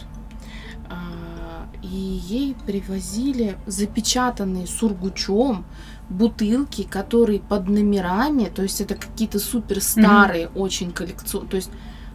[0.90, 5.66] А, И ей привозили запечатанные сургучом
[6.10, 11.72] бутылки, которые под номерами, то есть это какие-то супер старые, очень коллекционные, то есть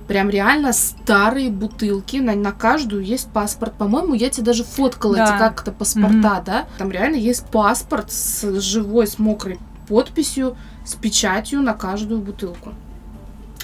[0.07, 3.75] прям реально старые бутылки, на, на каждую есть паспорт.
[3.75, 5.25] По-моему, я тебе даже фоткала Да.
[5.25, 6.67] эти как-то паспорта, да?
[6.79, 12.73] Там реально есть паспорт с живой, с мокрой подписью, с печатью на каждую бутылку.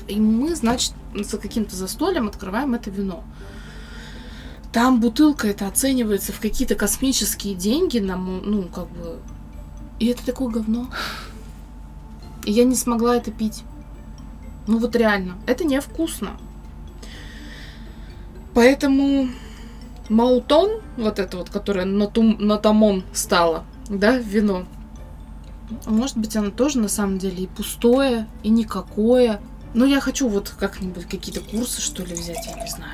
[0.09, 3.23] И мы, значит, за каким-то застольем открываем это вино.
[4.73, 9.19] Там бутылка это оценивается в какие-то космические деньги, нам, ну, как бы...
[10.01, 10.89] И это такое говно.
[12.45, 13.63] И я не смогла это пить.
[14.67, 16.31] Ну вот реально, это невкусно.
[18.55, 19.29] Поэтому
[20.09, 24.67] Маутон, вот это вот, которое на, Тамон стало, да, вино,
[25.87, 29.41] может быть, оно тоже на самом деле и пустое, и никакое.
[29.75, 32.93] Но я хочу вот как-нибудь какие-то курсы, что ли, взять, я не знаю.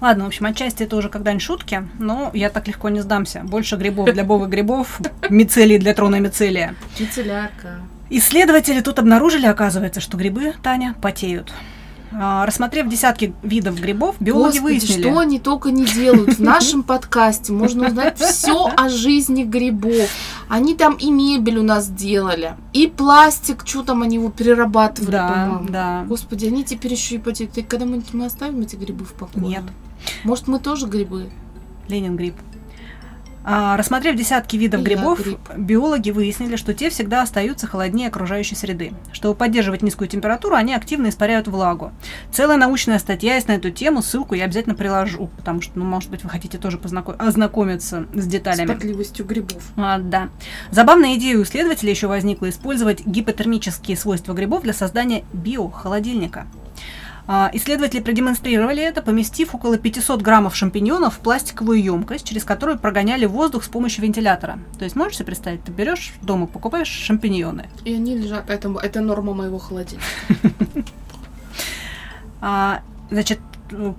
[0.00, 3.40] Ладно, в общем, отчасти это уже когда-нибудь шутки, но я так легко не сдамся.
[3.44, 5.00] Больше грибов для бовых грибов,
[5.30, 6.76] мицелий для трона мицелия.
[6.98, 7.80] Мицеллярка.
[8.10, 11.52] Исследователи тут обнаружили, оказывается, что грибы, Таня, потеют.
[12.12, 15.02] А, Рассмотрев десятки видов грибов, биологи Господи, выяснили...
[15.02, 16.34] что они только не делают.
[16.38, 20.08] В нашем подкасте можно узнать все о жизни грибов.
[20.48, 25.28] Они там и мебель у нас делали, и пластик, что там они его перерабатывали, Да,
[25.28, 25.68] по-моему.
[25.68, 26.04] да.
[26.08, 27.54] Господи, они теперь еще и потеют.
[27.54, 29.44] Когда-нибудь мы оставим эти грибы в покое?
[29.44, 29.62] Нет.
[30.22, 31.28] Может, мы тоже грибы?
[31.88, 32.34] Ленин гриб.
[33.48, 35.38] А, рассмотрев десятки видов грибов, гриб.
[35.56, 38.92] биологи выяснили, что те всегда остаются холоднее окружающей среды.
[39.12, 41.92] Чтобы поддерживать низкую температуру, они активно испаряют влагу.
[42.32, 46.10] Целая научная статья есть на эту тему, ссылку я обязательно приложу, потому что, ну, может
[46.10, 48.66] быть, вы хотите тоже познако- ознакомиться с деталями.
[48.66, 49.62] потливостью грибов.
[49.76, 50.28] А, да.
[50.72, 56.48] Забавная идея у исследователей еще возникла использовать гипотермические свойства грибов для создания биохолодильника.
[57.28, 63.26] А, Исследователи продемонстрировали это, поместив около 500 граммов шампиньонов в пластиковую емкость, через которую прогоняли
[63.26, 64.58] воздух с помощью вентилятора.
[64.78, 68.48] То есть можешь себе представить, ты берешь дома, покупаешь шампиньоны, И они лежат.
[68.48, 70.06] Это, это норма моего холодильника.
[72.48, 73.40] А, значит,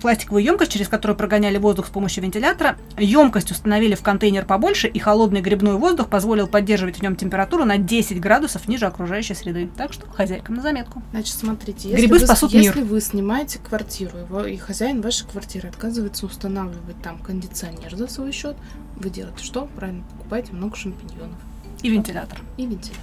[0.00, 2.76] пластиковую емкость, через которую прогоняли воздух с помощью вентилятора.
[2.96, 7.78] Емкость установили в контейнер побольше, и холодный грибной воздух позволил поддерживать в нем температуру на
[7.78, 9.68] 10 градусов ниже окружающей среды.
[9.76, 11.02] Так что хозяйкам на заметку.
[11.10, 12.62] Значит, смотрите, если, Грибы вы, спасут мир.
[12.62, 18.06] если вы снимаете квартиру, и ва- и хозяин вашей квартиры отказывается устанавливать там кондиционер за
[18.08, 18.56] свой счет,
[18.96, 19.68] вы делаете что?
[19.76, 21.36] Правильно, покупаете много шампиньонов
[21.82, 22.40] И вентилятор.
[22.56, 23.02] и вентилятор.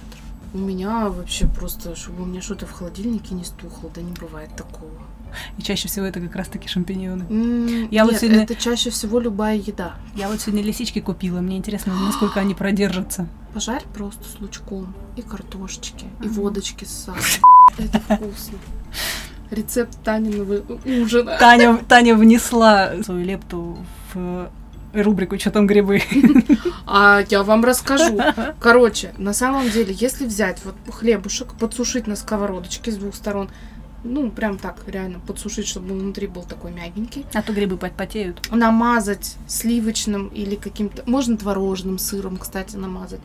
[0.54, 4.50] У меня вообще просто, чтобы у меня что-то в холодильнике не стухло, да не бывает
[4.56, 4.90] такого.
[5.58, 7.24] И чаще всего это как раз-таки шампиньоны.
[7.30, 9.94] М, Я вот нет, сегодня- это чаще всего любая еда.
[10.14, 13.26] Я вот сегодня лисички купила, мне интересно, насколько они продержатся.
[13.54, 16.28] Пожарь просто с лучком и картошечки, и Ага.
[16.30, 17.42] водочки с сахаром.
[17.78, 18.58] Это вкусно.
[19.50, 20.62] Рецепт Таниного
[21.02, 21.36] ужина.
[21.38, 23.78] Таня, Таня внесла свою лепту
[24.12, 24.50] в
[24.92, 26.02] рубрику «Что там грибы?».
[26.86, 28.18] А я вам расскажу.
[28.60, 33.48] Короче, на самом деле, если взять вот хлебушек, подсушить на сковородочке с двух сторон,
[34.06, 37.26] ну, прям так, реально, подсушить, чтобы он внутри был такой мягенький.
[37.34, 38.50] А то грибы потеют.
[38.50, 43.20] Намазать сливочным или каким-то, можно творожным сыром, кстати, намазать.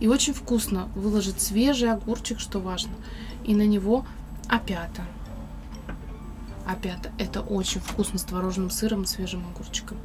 [0.00, 2.92] И очень вкусно выложить свежий огурчик, что важно.
[3.44, 4.04] И на него
[4.48, 5.02] опята.
[6.66, 9.98] А пятое, это очень вкусно с творожным сыром и свежим огурчиком.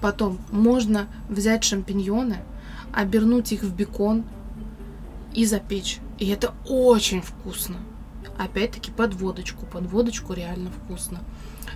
[0.00, 2.38] Потом можно взять шампиньоны,
[2.92, 4.24] обернуть их в бекон
[5.34, 5.98] и запечь.
[6.18, 7.76] И это очень вкусно.
[8.38, 9.66] Опять-таки под водочку.
[9.66, 11.20] Под водочку реально вкусно.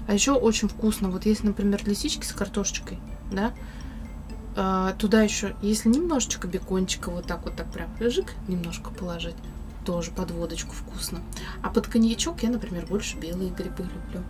[0.06, 2.98] А еще очень вкусно, вот если, например, лисички с картошечкой,
[3.30, 3.52] да,
[4.54, 9.36] а, туда еще, если немножечко бекончика вот так вот так прям жик немножко положить,
[9.84, 11.20] тоже под водочку вкусно.
[11.62, 14.22] А под коньячок я, например, больше белые грибы люблю.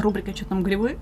[0.00, 0.98] Рубрика «Что там грибы?»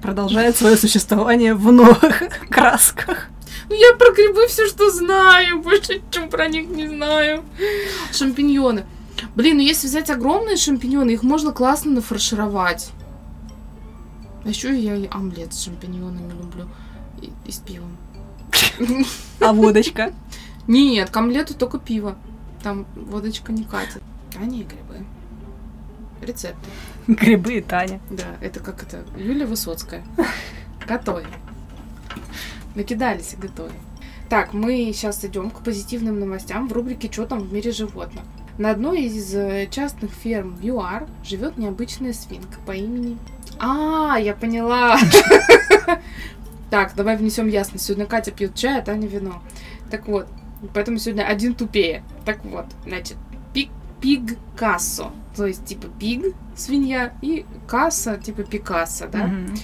[0.00, 3.28] продолжает свое существование в новых красках.
[3.68, 7.44] Ну, я про грибы все, что знаю, больше чем про них не знаю.
[8.12, 8.84] Шампиньоны.
[9.34, 12.90] Блин, ну если взять огромные шампиньоны, их можно классно нафаршировать.
[14.44, 16.68] А еще я и омлет с шампиньонами люблю.
[17.20, 17.96] И, и с пивом.
[19.40, 20.12] А водочка?
[20.66, 22.16] Нет, к омлету только пиво.
[22.62, 24.02] Там водочка не катит.
[24.36, 25.04] А не грибы.
[26.20, 26.68] Рецепты.
[27.06, 28.00] Грибы и Таня.
[28.10, 29.04] Да, это как это?
[29.16, 30.04] Юлия Высоцкая.
[30.86, 31.28] Готовим.
[32.74, 33.74] Накидались и готовим.
[34.28, 38.24] Так, мы сейчас идем к позитивным новостям в рубрике «Что там в мире животных?».
[38.62, 43.18] На одной из э, частных ферм в ЮАР живет необычная свинка по имени...
[43.58, 44.96] А, я поняла!
[46.70, 47.84] Так, давай внесем ясность.
[47.84, 49.42] Сегодня Катя пьет чай, а Таня вино.
[49.90, 50.28] Так вот,
[50.72, 52.04] поэтому сегодня один тупее.
[52.24, 53.16] Так вот, значит,
[53.52, 53.68] пиг,
[54.00, 55.12] пиг кассо.
[55.36, 59.26] То есть, типа, пиг, свинья, и касса, типа, пикассо, да?
[59.26, 59.54] Мгм.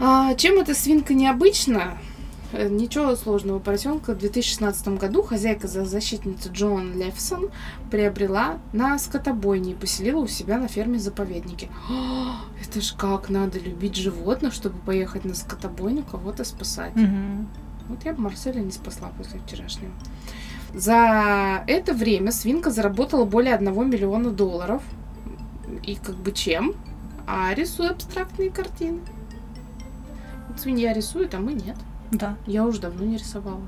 [0.00, 1.98] А, чем эта свинка необычна?
[2.52, 3.58] Э, Ничего сложного.
[3.58, 7.50] Поросенка в 2016 году хозяйка за защитница Джоан Левсон
[7.90, 11.68] приобрела на скотобойне и поселила у себя на ферме-заповеднике.
[11.90, 16.94] А, Это ж как надо любить животных, чтобы поехать на скотобойню кого-то спасать.
[16.96, 17.48] Мгм.
[17.88, 19.92] Вот я бы Марселя не спасла после вчерашнего.
[20.74, 24.82] За это время свинка заработала более 1 миллиона долларов.
[25.82, 26.74] И как бы чем?
[27.26, 29.00] А рисуя абстрактные картины.
[30.48, 31.76] Вот свинья рисует, а мы нет.
[32.12, 32.36] Да.
[32.46, 33.60] Я уже давно не рисовала.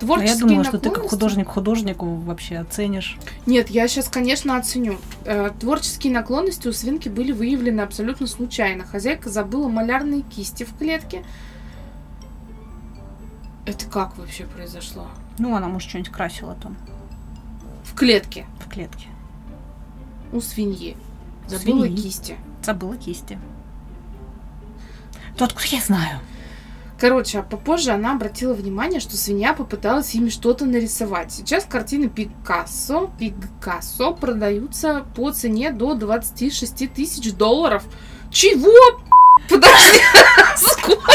[0.00, 3.18] А я Творческие думала, что ты как художник художнику вообще оценишь.
[3.46, 4.98] Нет, я сейчас, конечно, оценю.
[5.24, 8.84] Э, Творческие наклонности у свинки были выявлены абсолютно случайно.
[8.84, 11.24] Хозяйка забыла малярные кисти в клетке.
[13.64, 15.06] Это как вообще произошло?
[15.38, 16.76] Ну, она, может, что-нибудь красила там
[17.84, 19.06] В клетке в клетке.
[20.32, 20.96] у свиньи.
[21.46, 22.02] Забыла свиньи?
[22.02, 22.36] кисти.
[22.64, 23.38] Забыла кисти.
[25.36, 26.18] То откуда я знаю?
[27.02, 31.32] Короче, а попозже она обратила внимание, что свинья попыталась ими что-то нарисовать.
[31.32, 37.82] Сейчас картины Пикассо, Пикассо продаются по цене до 26 тысяч долларов.
[38.30, 39.00] Чего?
[39.50, 40.00] Подожди,
[40.56, 41.12] сколько?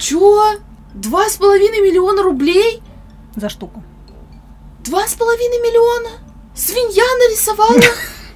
[0.00, 0.54] Чё?
[0.94, 2.82] Два с половиной миллиона рублей?
[3.36, 3.82] За штуку.
[4.82, 6.08] Два с половиной миллиона?
[6.54, 7.82] Свинья нарисовала?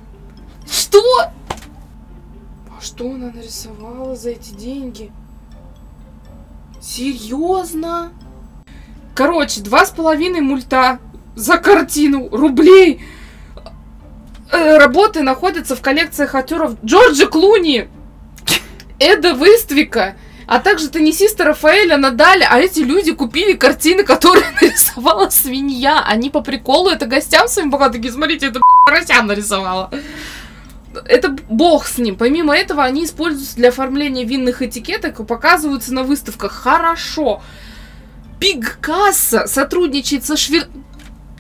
[0.71, 1.33] Что?
[2.81, 5.11] Что она нарисовала за эти деньги?
[6.81, 8.13] Серьезно?
[9.15, 11.01] Короче, два с половиной мульта
[11.35, 13.03] за картину рублей.
[14.53, 17.89] Э, Работы находятся в коллекциях актеров Джорджа Клуни,
[19.01, 20.17] Эда Выствика,
[20.47, 22.47] а также теннисиста Рафаэля Надаля.
[22.49, 26.05] А эти люди купили картины, которые нарисовала свинья.
[26.07, 29.91] Они по приколу это гостям своим пока такие, смотрите, это поросям нарисовала.
[31.05, 32.17] Это бог с ним.
[32.17, 36.53] Помимо этого, они используются для оформления винных этикеток и показываются на выставках.
[36.53, 37.43] Хорошо.
[38.41, 40.69] Пигкасса сотрудничает со швер...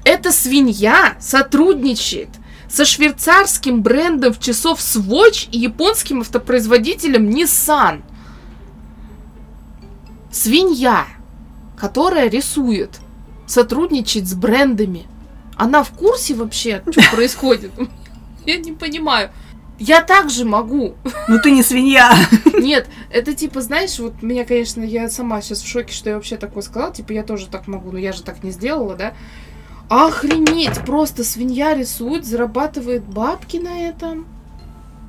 [0.04, 2.28] Эта свинья сотрудничает
[2.68, 8.02] со швейцарским брендом часов Swatch и японским автопроизводителем Nissan.
[10.30, 11.06] Свинья,
[11.76, 12.98] которая рисует,
[13.46, 15.06] сотрудничает с брендами.
[15.56, 17.72] Она в курсе вообще, что происходит?
[18.46, 19.30] Я не понимаю.
[19.78, 20.94] Я также могу.
[21.28, 22.12] Ну ты не свинья.
[22.58, 26.36] Нет, это типа, знаешь, вот меня, конечно, я сама сейчас в шоке, что я вообще
[26.36, 26.92] такое сказала.
[26.92, 29.14] Типа, я тоже так могу, но я же так не сделала, да?
[29.88, 30.80] Охренеть!
[30.84, 34.26] Просто свинья рисует, зарабатывает бабки на этом.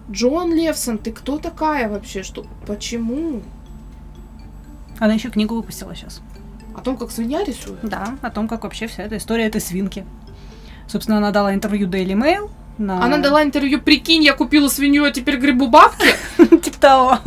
[0.10, 2.24] Джон Левсон, ты кто такая вообще?
[2.24, 2.46] Что?
[2.66, 3.42] Почему?
[5.00, 6.22] Она еще книгу выпустила сейчас.
[6.76, 7.80] О том, как свинья рисует?
[7.84, 10.06] Да, о том, как вообще вся эта история этой свинки.
[10.88, 12.50] Собственно, она дала интервью Daily Mail.
[12.80, 13.04] На...
[13.04, 16.08] Она дала интервью, прикинь, я купила свинью, а теперь грибу бабки?
[16.38, 17.20] Типа того.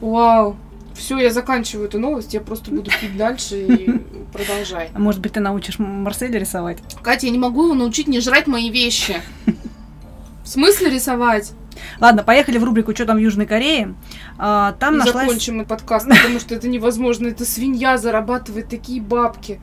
[0.00, 0.56] Вау.
[0.94, 3.90] Все, я заканчиваю эту новость, я просто буду пить дальше и
[4.32, 4.90] продолжай.
[4.92, 6.78] А Может быть, ты научишь Марселя рисовать?
[7.02, 9.22] Катя, я не могу его научить не жрать мои вещи.
[10.42, 11.52] В смысле рисовать?
[12.00, 13.94] Ладно, поехали в рубрику «Что там в Южной Корее?».
[14.38, 15.26] А, там И нашлась...
[15.26, 17.28] закончим этот подкаст, потому что это невозможно.
[17.28, 19.60] Эта свинья зарабатывает такие бабки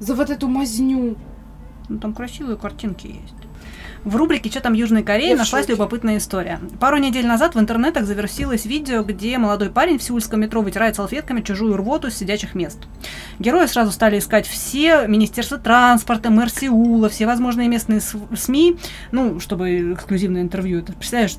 [0.00, 1.16] за вот эту мазню.
[1.90, 3.43] Ну, там красивые картинки есть.
[4.04, 6.60] В рубрике «Что там Южной Кореи» Я нашлась любопытная история.
[6.78, 11.40] Пару недель назад в интернетах завершилось видео, где молодой парень в сеульском метро вытирает салфетками
[11.40, 12.78] чужую рвоту с сидячих мест.
[13.38, 18.76] Герои сразу стали искать все Министерство транспорта, мэр Сеула, все возможные местные СМИ,
[19.10, 20.82] ну, чтобы эксклюзивное интервью.
[20.82, 21.36] Ты представляешь,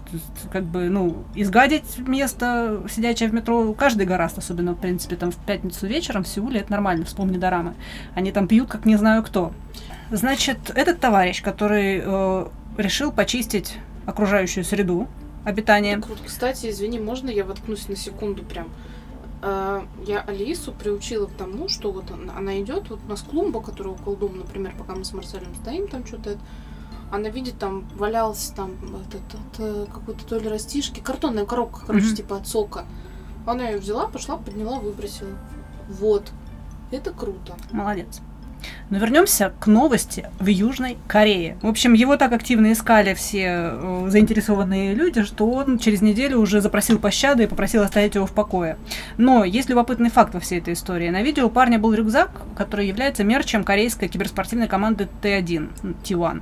[0.52, 5.36] как бы, ну, изгадить место, сидячее в метро, каждый гораст, особенно, в принципе, там в
[5.36, 7.76] пятницу вечером в Сеуле, это нормально, вспомни дорамы.
[8.16, 9.54] Они там пьют, как не знаю кто.
[10.12, 12.48] Значит, этот товарищ, который э,
[12.78, 15.08] решил почистить окружающую среду
[15.44, 15.98] обитания.
[16.00, 16.22] Круто.
[16.26, 18.70] Кстати, извини, можно я воткнусь на секунду прям?
[19.42, 23.94] Э, Я Алису приучила к тому, что вот она- идет, вот у нас клумба, которая
[23.94, 26.38] около дома, например, пока мы с Марселем стоим, там что-то
[27.12, 28.72] она видит, там валялся там
[29.08, 29.22] этот,
[29.60, 32.16] этот, какой-то то ли растишки, картонная коробка, короче, Мгм.
[32.16, 32.86] типа от сока.
[33.46, 35.30] Она ее взяла, пошла, подняла, выбросила.
[35.88, 36.32] Вот.
[36.92, 37.56] Это круто.
[37.72, 38.22] Молодец.
[38.90, 41.58] Но вернемся к новости в Южной Корее.
[41.62, 46.62] В общем, его так активно искали все э, заинтересованные люди, что он через неделю уже
[46.62, 48.78] запросил пощады и попросил оставить его в покое.
[49.18, 51.10] Но есть любопытный факт во всей этой истории.
[51.10, 56.42] На видео у парня был рюкзак, который является мерчем корейской киберспортивной команды Т1, ну, T1.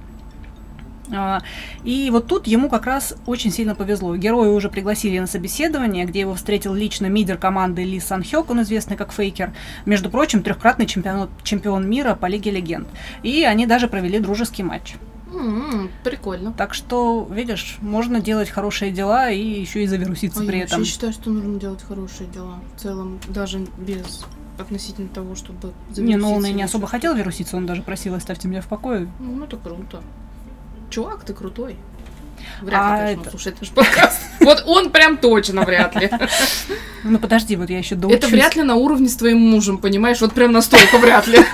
[1.12, 1.42] А,
[1.84, 4.16] И вот тут ему как раз очень сильно повезло.
[4.16, 8.62] Героя уже пригласили на собеседование, где его встретил лично мидер команды Ли Сан Хёк, он
[8.62, 9.54] известный как Фейкер.
[9.86, 12.88] Между прочим, трехкратный чемпион, чемпион мира по Лиге Легенд.
[13.22, 14.96] И они даже провели дружеский матч.
[15.34, 16.54] М, Прикольно.
[16.54, 20.78] Так что, видишь, можно делать хорошие дела и еще и завируситься А при я этом.
[20.80, 22.60] вообще считаю, что нужно делать хорошие дела.
[22.78, 24.26] В целом, даже без
[24.60, 28.14] относительно того, чтобы Не, ну он и завируситься не особо хотел вируситься, он даже просил
[28.14, 29.10] оставьте меня в покое.
[29.20, 30.02] Ну, это круто.
[30.94, 31.76] Чувак, ты крутой.
[32.62, 34.20] Вряд А ли, конечно, это- он слушает наш подкаст.
[34.42, 36.08] Вот он прям точно вряд ли.
[37.04, 38.20] Ну подожди, вот я еще доучусь.
[38.20, 40.22] Это вряд ли на уровне с твоим мужем, понимаешь?
[40.22, 41.40] Вот прям настолько вряд ли.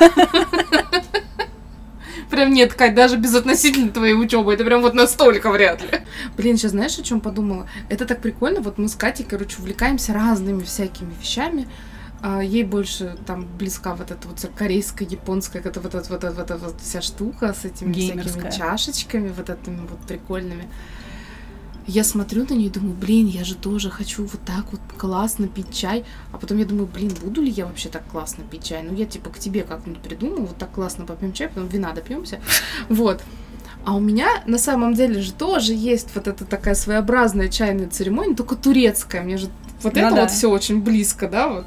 [2.30, 6.02] Прям нет, Кать, даже без относительно твоей учебы, это прям вот настолько вряд ли.
[6.38, 7.68] Блин, сейчас знаешь, о чем подумала?
[7.90, 11.68] Это так прикольно, вот мы с Катей, короче, увлекаемся разными всякими вещами.
[12.22, 16.40] А, ей больше там близка вот эта вот корейская, японская, это вот эта вот, вот
[16.52, 18.52] эта вот вся штука с этими Геймерская.
[18.52, 20.68] всякими чашечками, вот этими вот прикольными.
[21.88, 25.48] Я смотрю на нее и думаю, блин, я же тоже хочу вот так вот классно
[25.48, 26.04] пить чай.
[26.32, 28.84] А потом я думаю, блин, буду ли я вообще так классно пить чай?
[28.84, 32.40] Ну, я типа к тебе как-нибудь придумаю, вот так классно попьем чай, потом вина допьемся.
[32.90, 33.22] Вот.
[33.86, 38.36] А у меня на самом деле же тоже есть вот эта такая своеобразная чайная церемония,
[38.36, 39.24] только турецкая.
[39.24, 39.48] Мне же
[39.82, 40.22] вот Ну это да.
[40.24, 41.66] вот все очень близко, да, вот.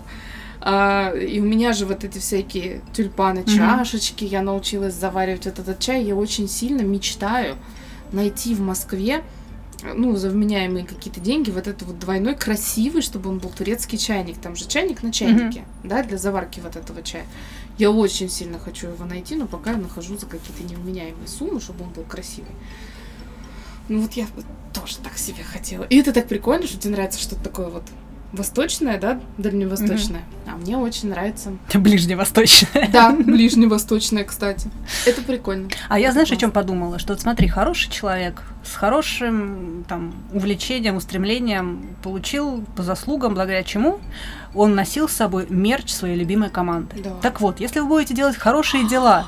[0.65, 5.81] А, и у меня же вот эти всякие тюльпаны, чашечки, я научилась заваривать вот этот
[5.81, 6.05] чай.
[6.05, 7.57] Я очень сильно мечтаю
[8.13, 9.25] найти в Москве
[9.95, 14.39] ну, за вменяемые какие-то деньги, вот это вот двойной красивый, чтобы он был турецкий чайник.
[14.39, 17.27] Там же чайник на чайнике, да, для заварки вот этого чая.
[17.79, 21.85] Я очень сильно хочу его найти, но пока я нахожу за какие-то невменяемые суммы, чтобы
[21.85, 22.53] он был красивый.
[23.89, 24.27] Ну вот я
[24.73, 25.83] тоже так себе хотела.
[25.85, 27.83] И это так прикольно, что тебе нравится что-то такое вот
[28.33, 30.22] восточное, да, дальневосточное.
[30.47, 31.53] А мне очень нравится.
[31.74, 32.89] Ближневосточная.
[32.93, 34.70] Да, ближневосточное, кстати.
[35.07, 35.68] Это прикольно.
[35.89, 36.99] А я, знаешь, о чем подумала?
[36.99, 44.01] Что смотри, хороший человек с хорошим там увлечением, устремлением получил по заслугам, благодаря чему
[44.55, 46.97] он носил с собой мерч своей любимой команды.
[47.03, 47.11] Да.
[47.22, 49.26] Так вот, если вы будете делать хорошие дела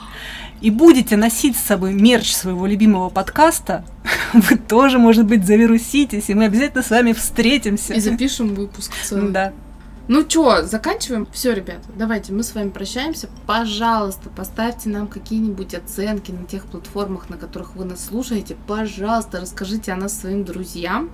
[0.65, 3.85] и будете носить с собой мерч своего любимого подкаста,
[4.33, 7.93] вы тоже, может быть, завируситесь, и мы обязательно с вами встретимся.
[7.93, 9.31] И запишем выпуск целый.
[9.31, 9.53] Да.
[10.09, 11.29] Ну чё, заканчиваем?
[11.33, 13.29] Все, ребята, давайте мы с вами прощаемся.
[13.47, 18.57] Пожалуйста, поставьте нам какие-нибудь оценки на тех платформах, на которых вы нас слушаете.
[18.67, 21.11] Пожалуйста, расскажите о нас своим друзьям.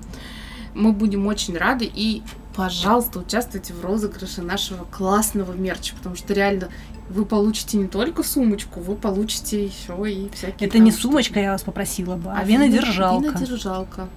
[0.74, 1.90] Мы будем очень рады.
[1.92, 2.22] И,
[2.54, 6.68] пожалуйста, участвуйте в розыгрыше нашего классного мерча, потому что реально
[7.10, 10.68] вы получите не только сумочку, вы получите еще и всякие.
[10.68, 11.44] Это не сумочка, штуки.
[11.44, 13.28] я вас попросила бы, а, А винодержалка.
[13.30, 14.08] Винодержалка.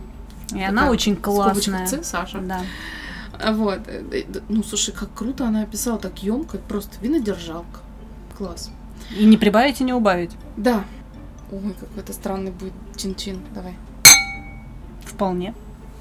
[0.54, 1.88] И она Такая очень классная.
[1.88, 2.40] «Ц», Саша.
[2.40, 2.62] Да.
[3.40, 3.80] А Вот.
[3.88, 7.80] э, э, Ну, слушай, как круто она описала, так емко, просто винодержалка.
[8.38, 8.70] Класс.
[9.18, 10.32] И не прибавить и не убавить.
[10.56, 10.84] Да.
[11.52, 13.40] Ой, какой-то странный будет чин-чин.
[13.56, 13.74] Давай.
[15.04, 15.54] Вполне.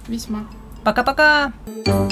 [0.08, 0.46] Весьма.
[0.84, 1.52] Пока-пока!
[1.84, 2.08] Пока.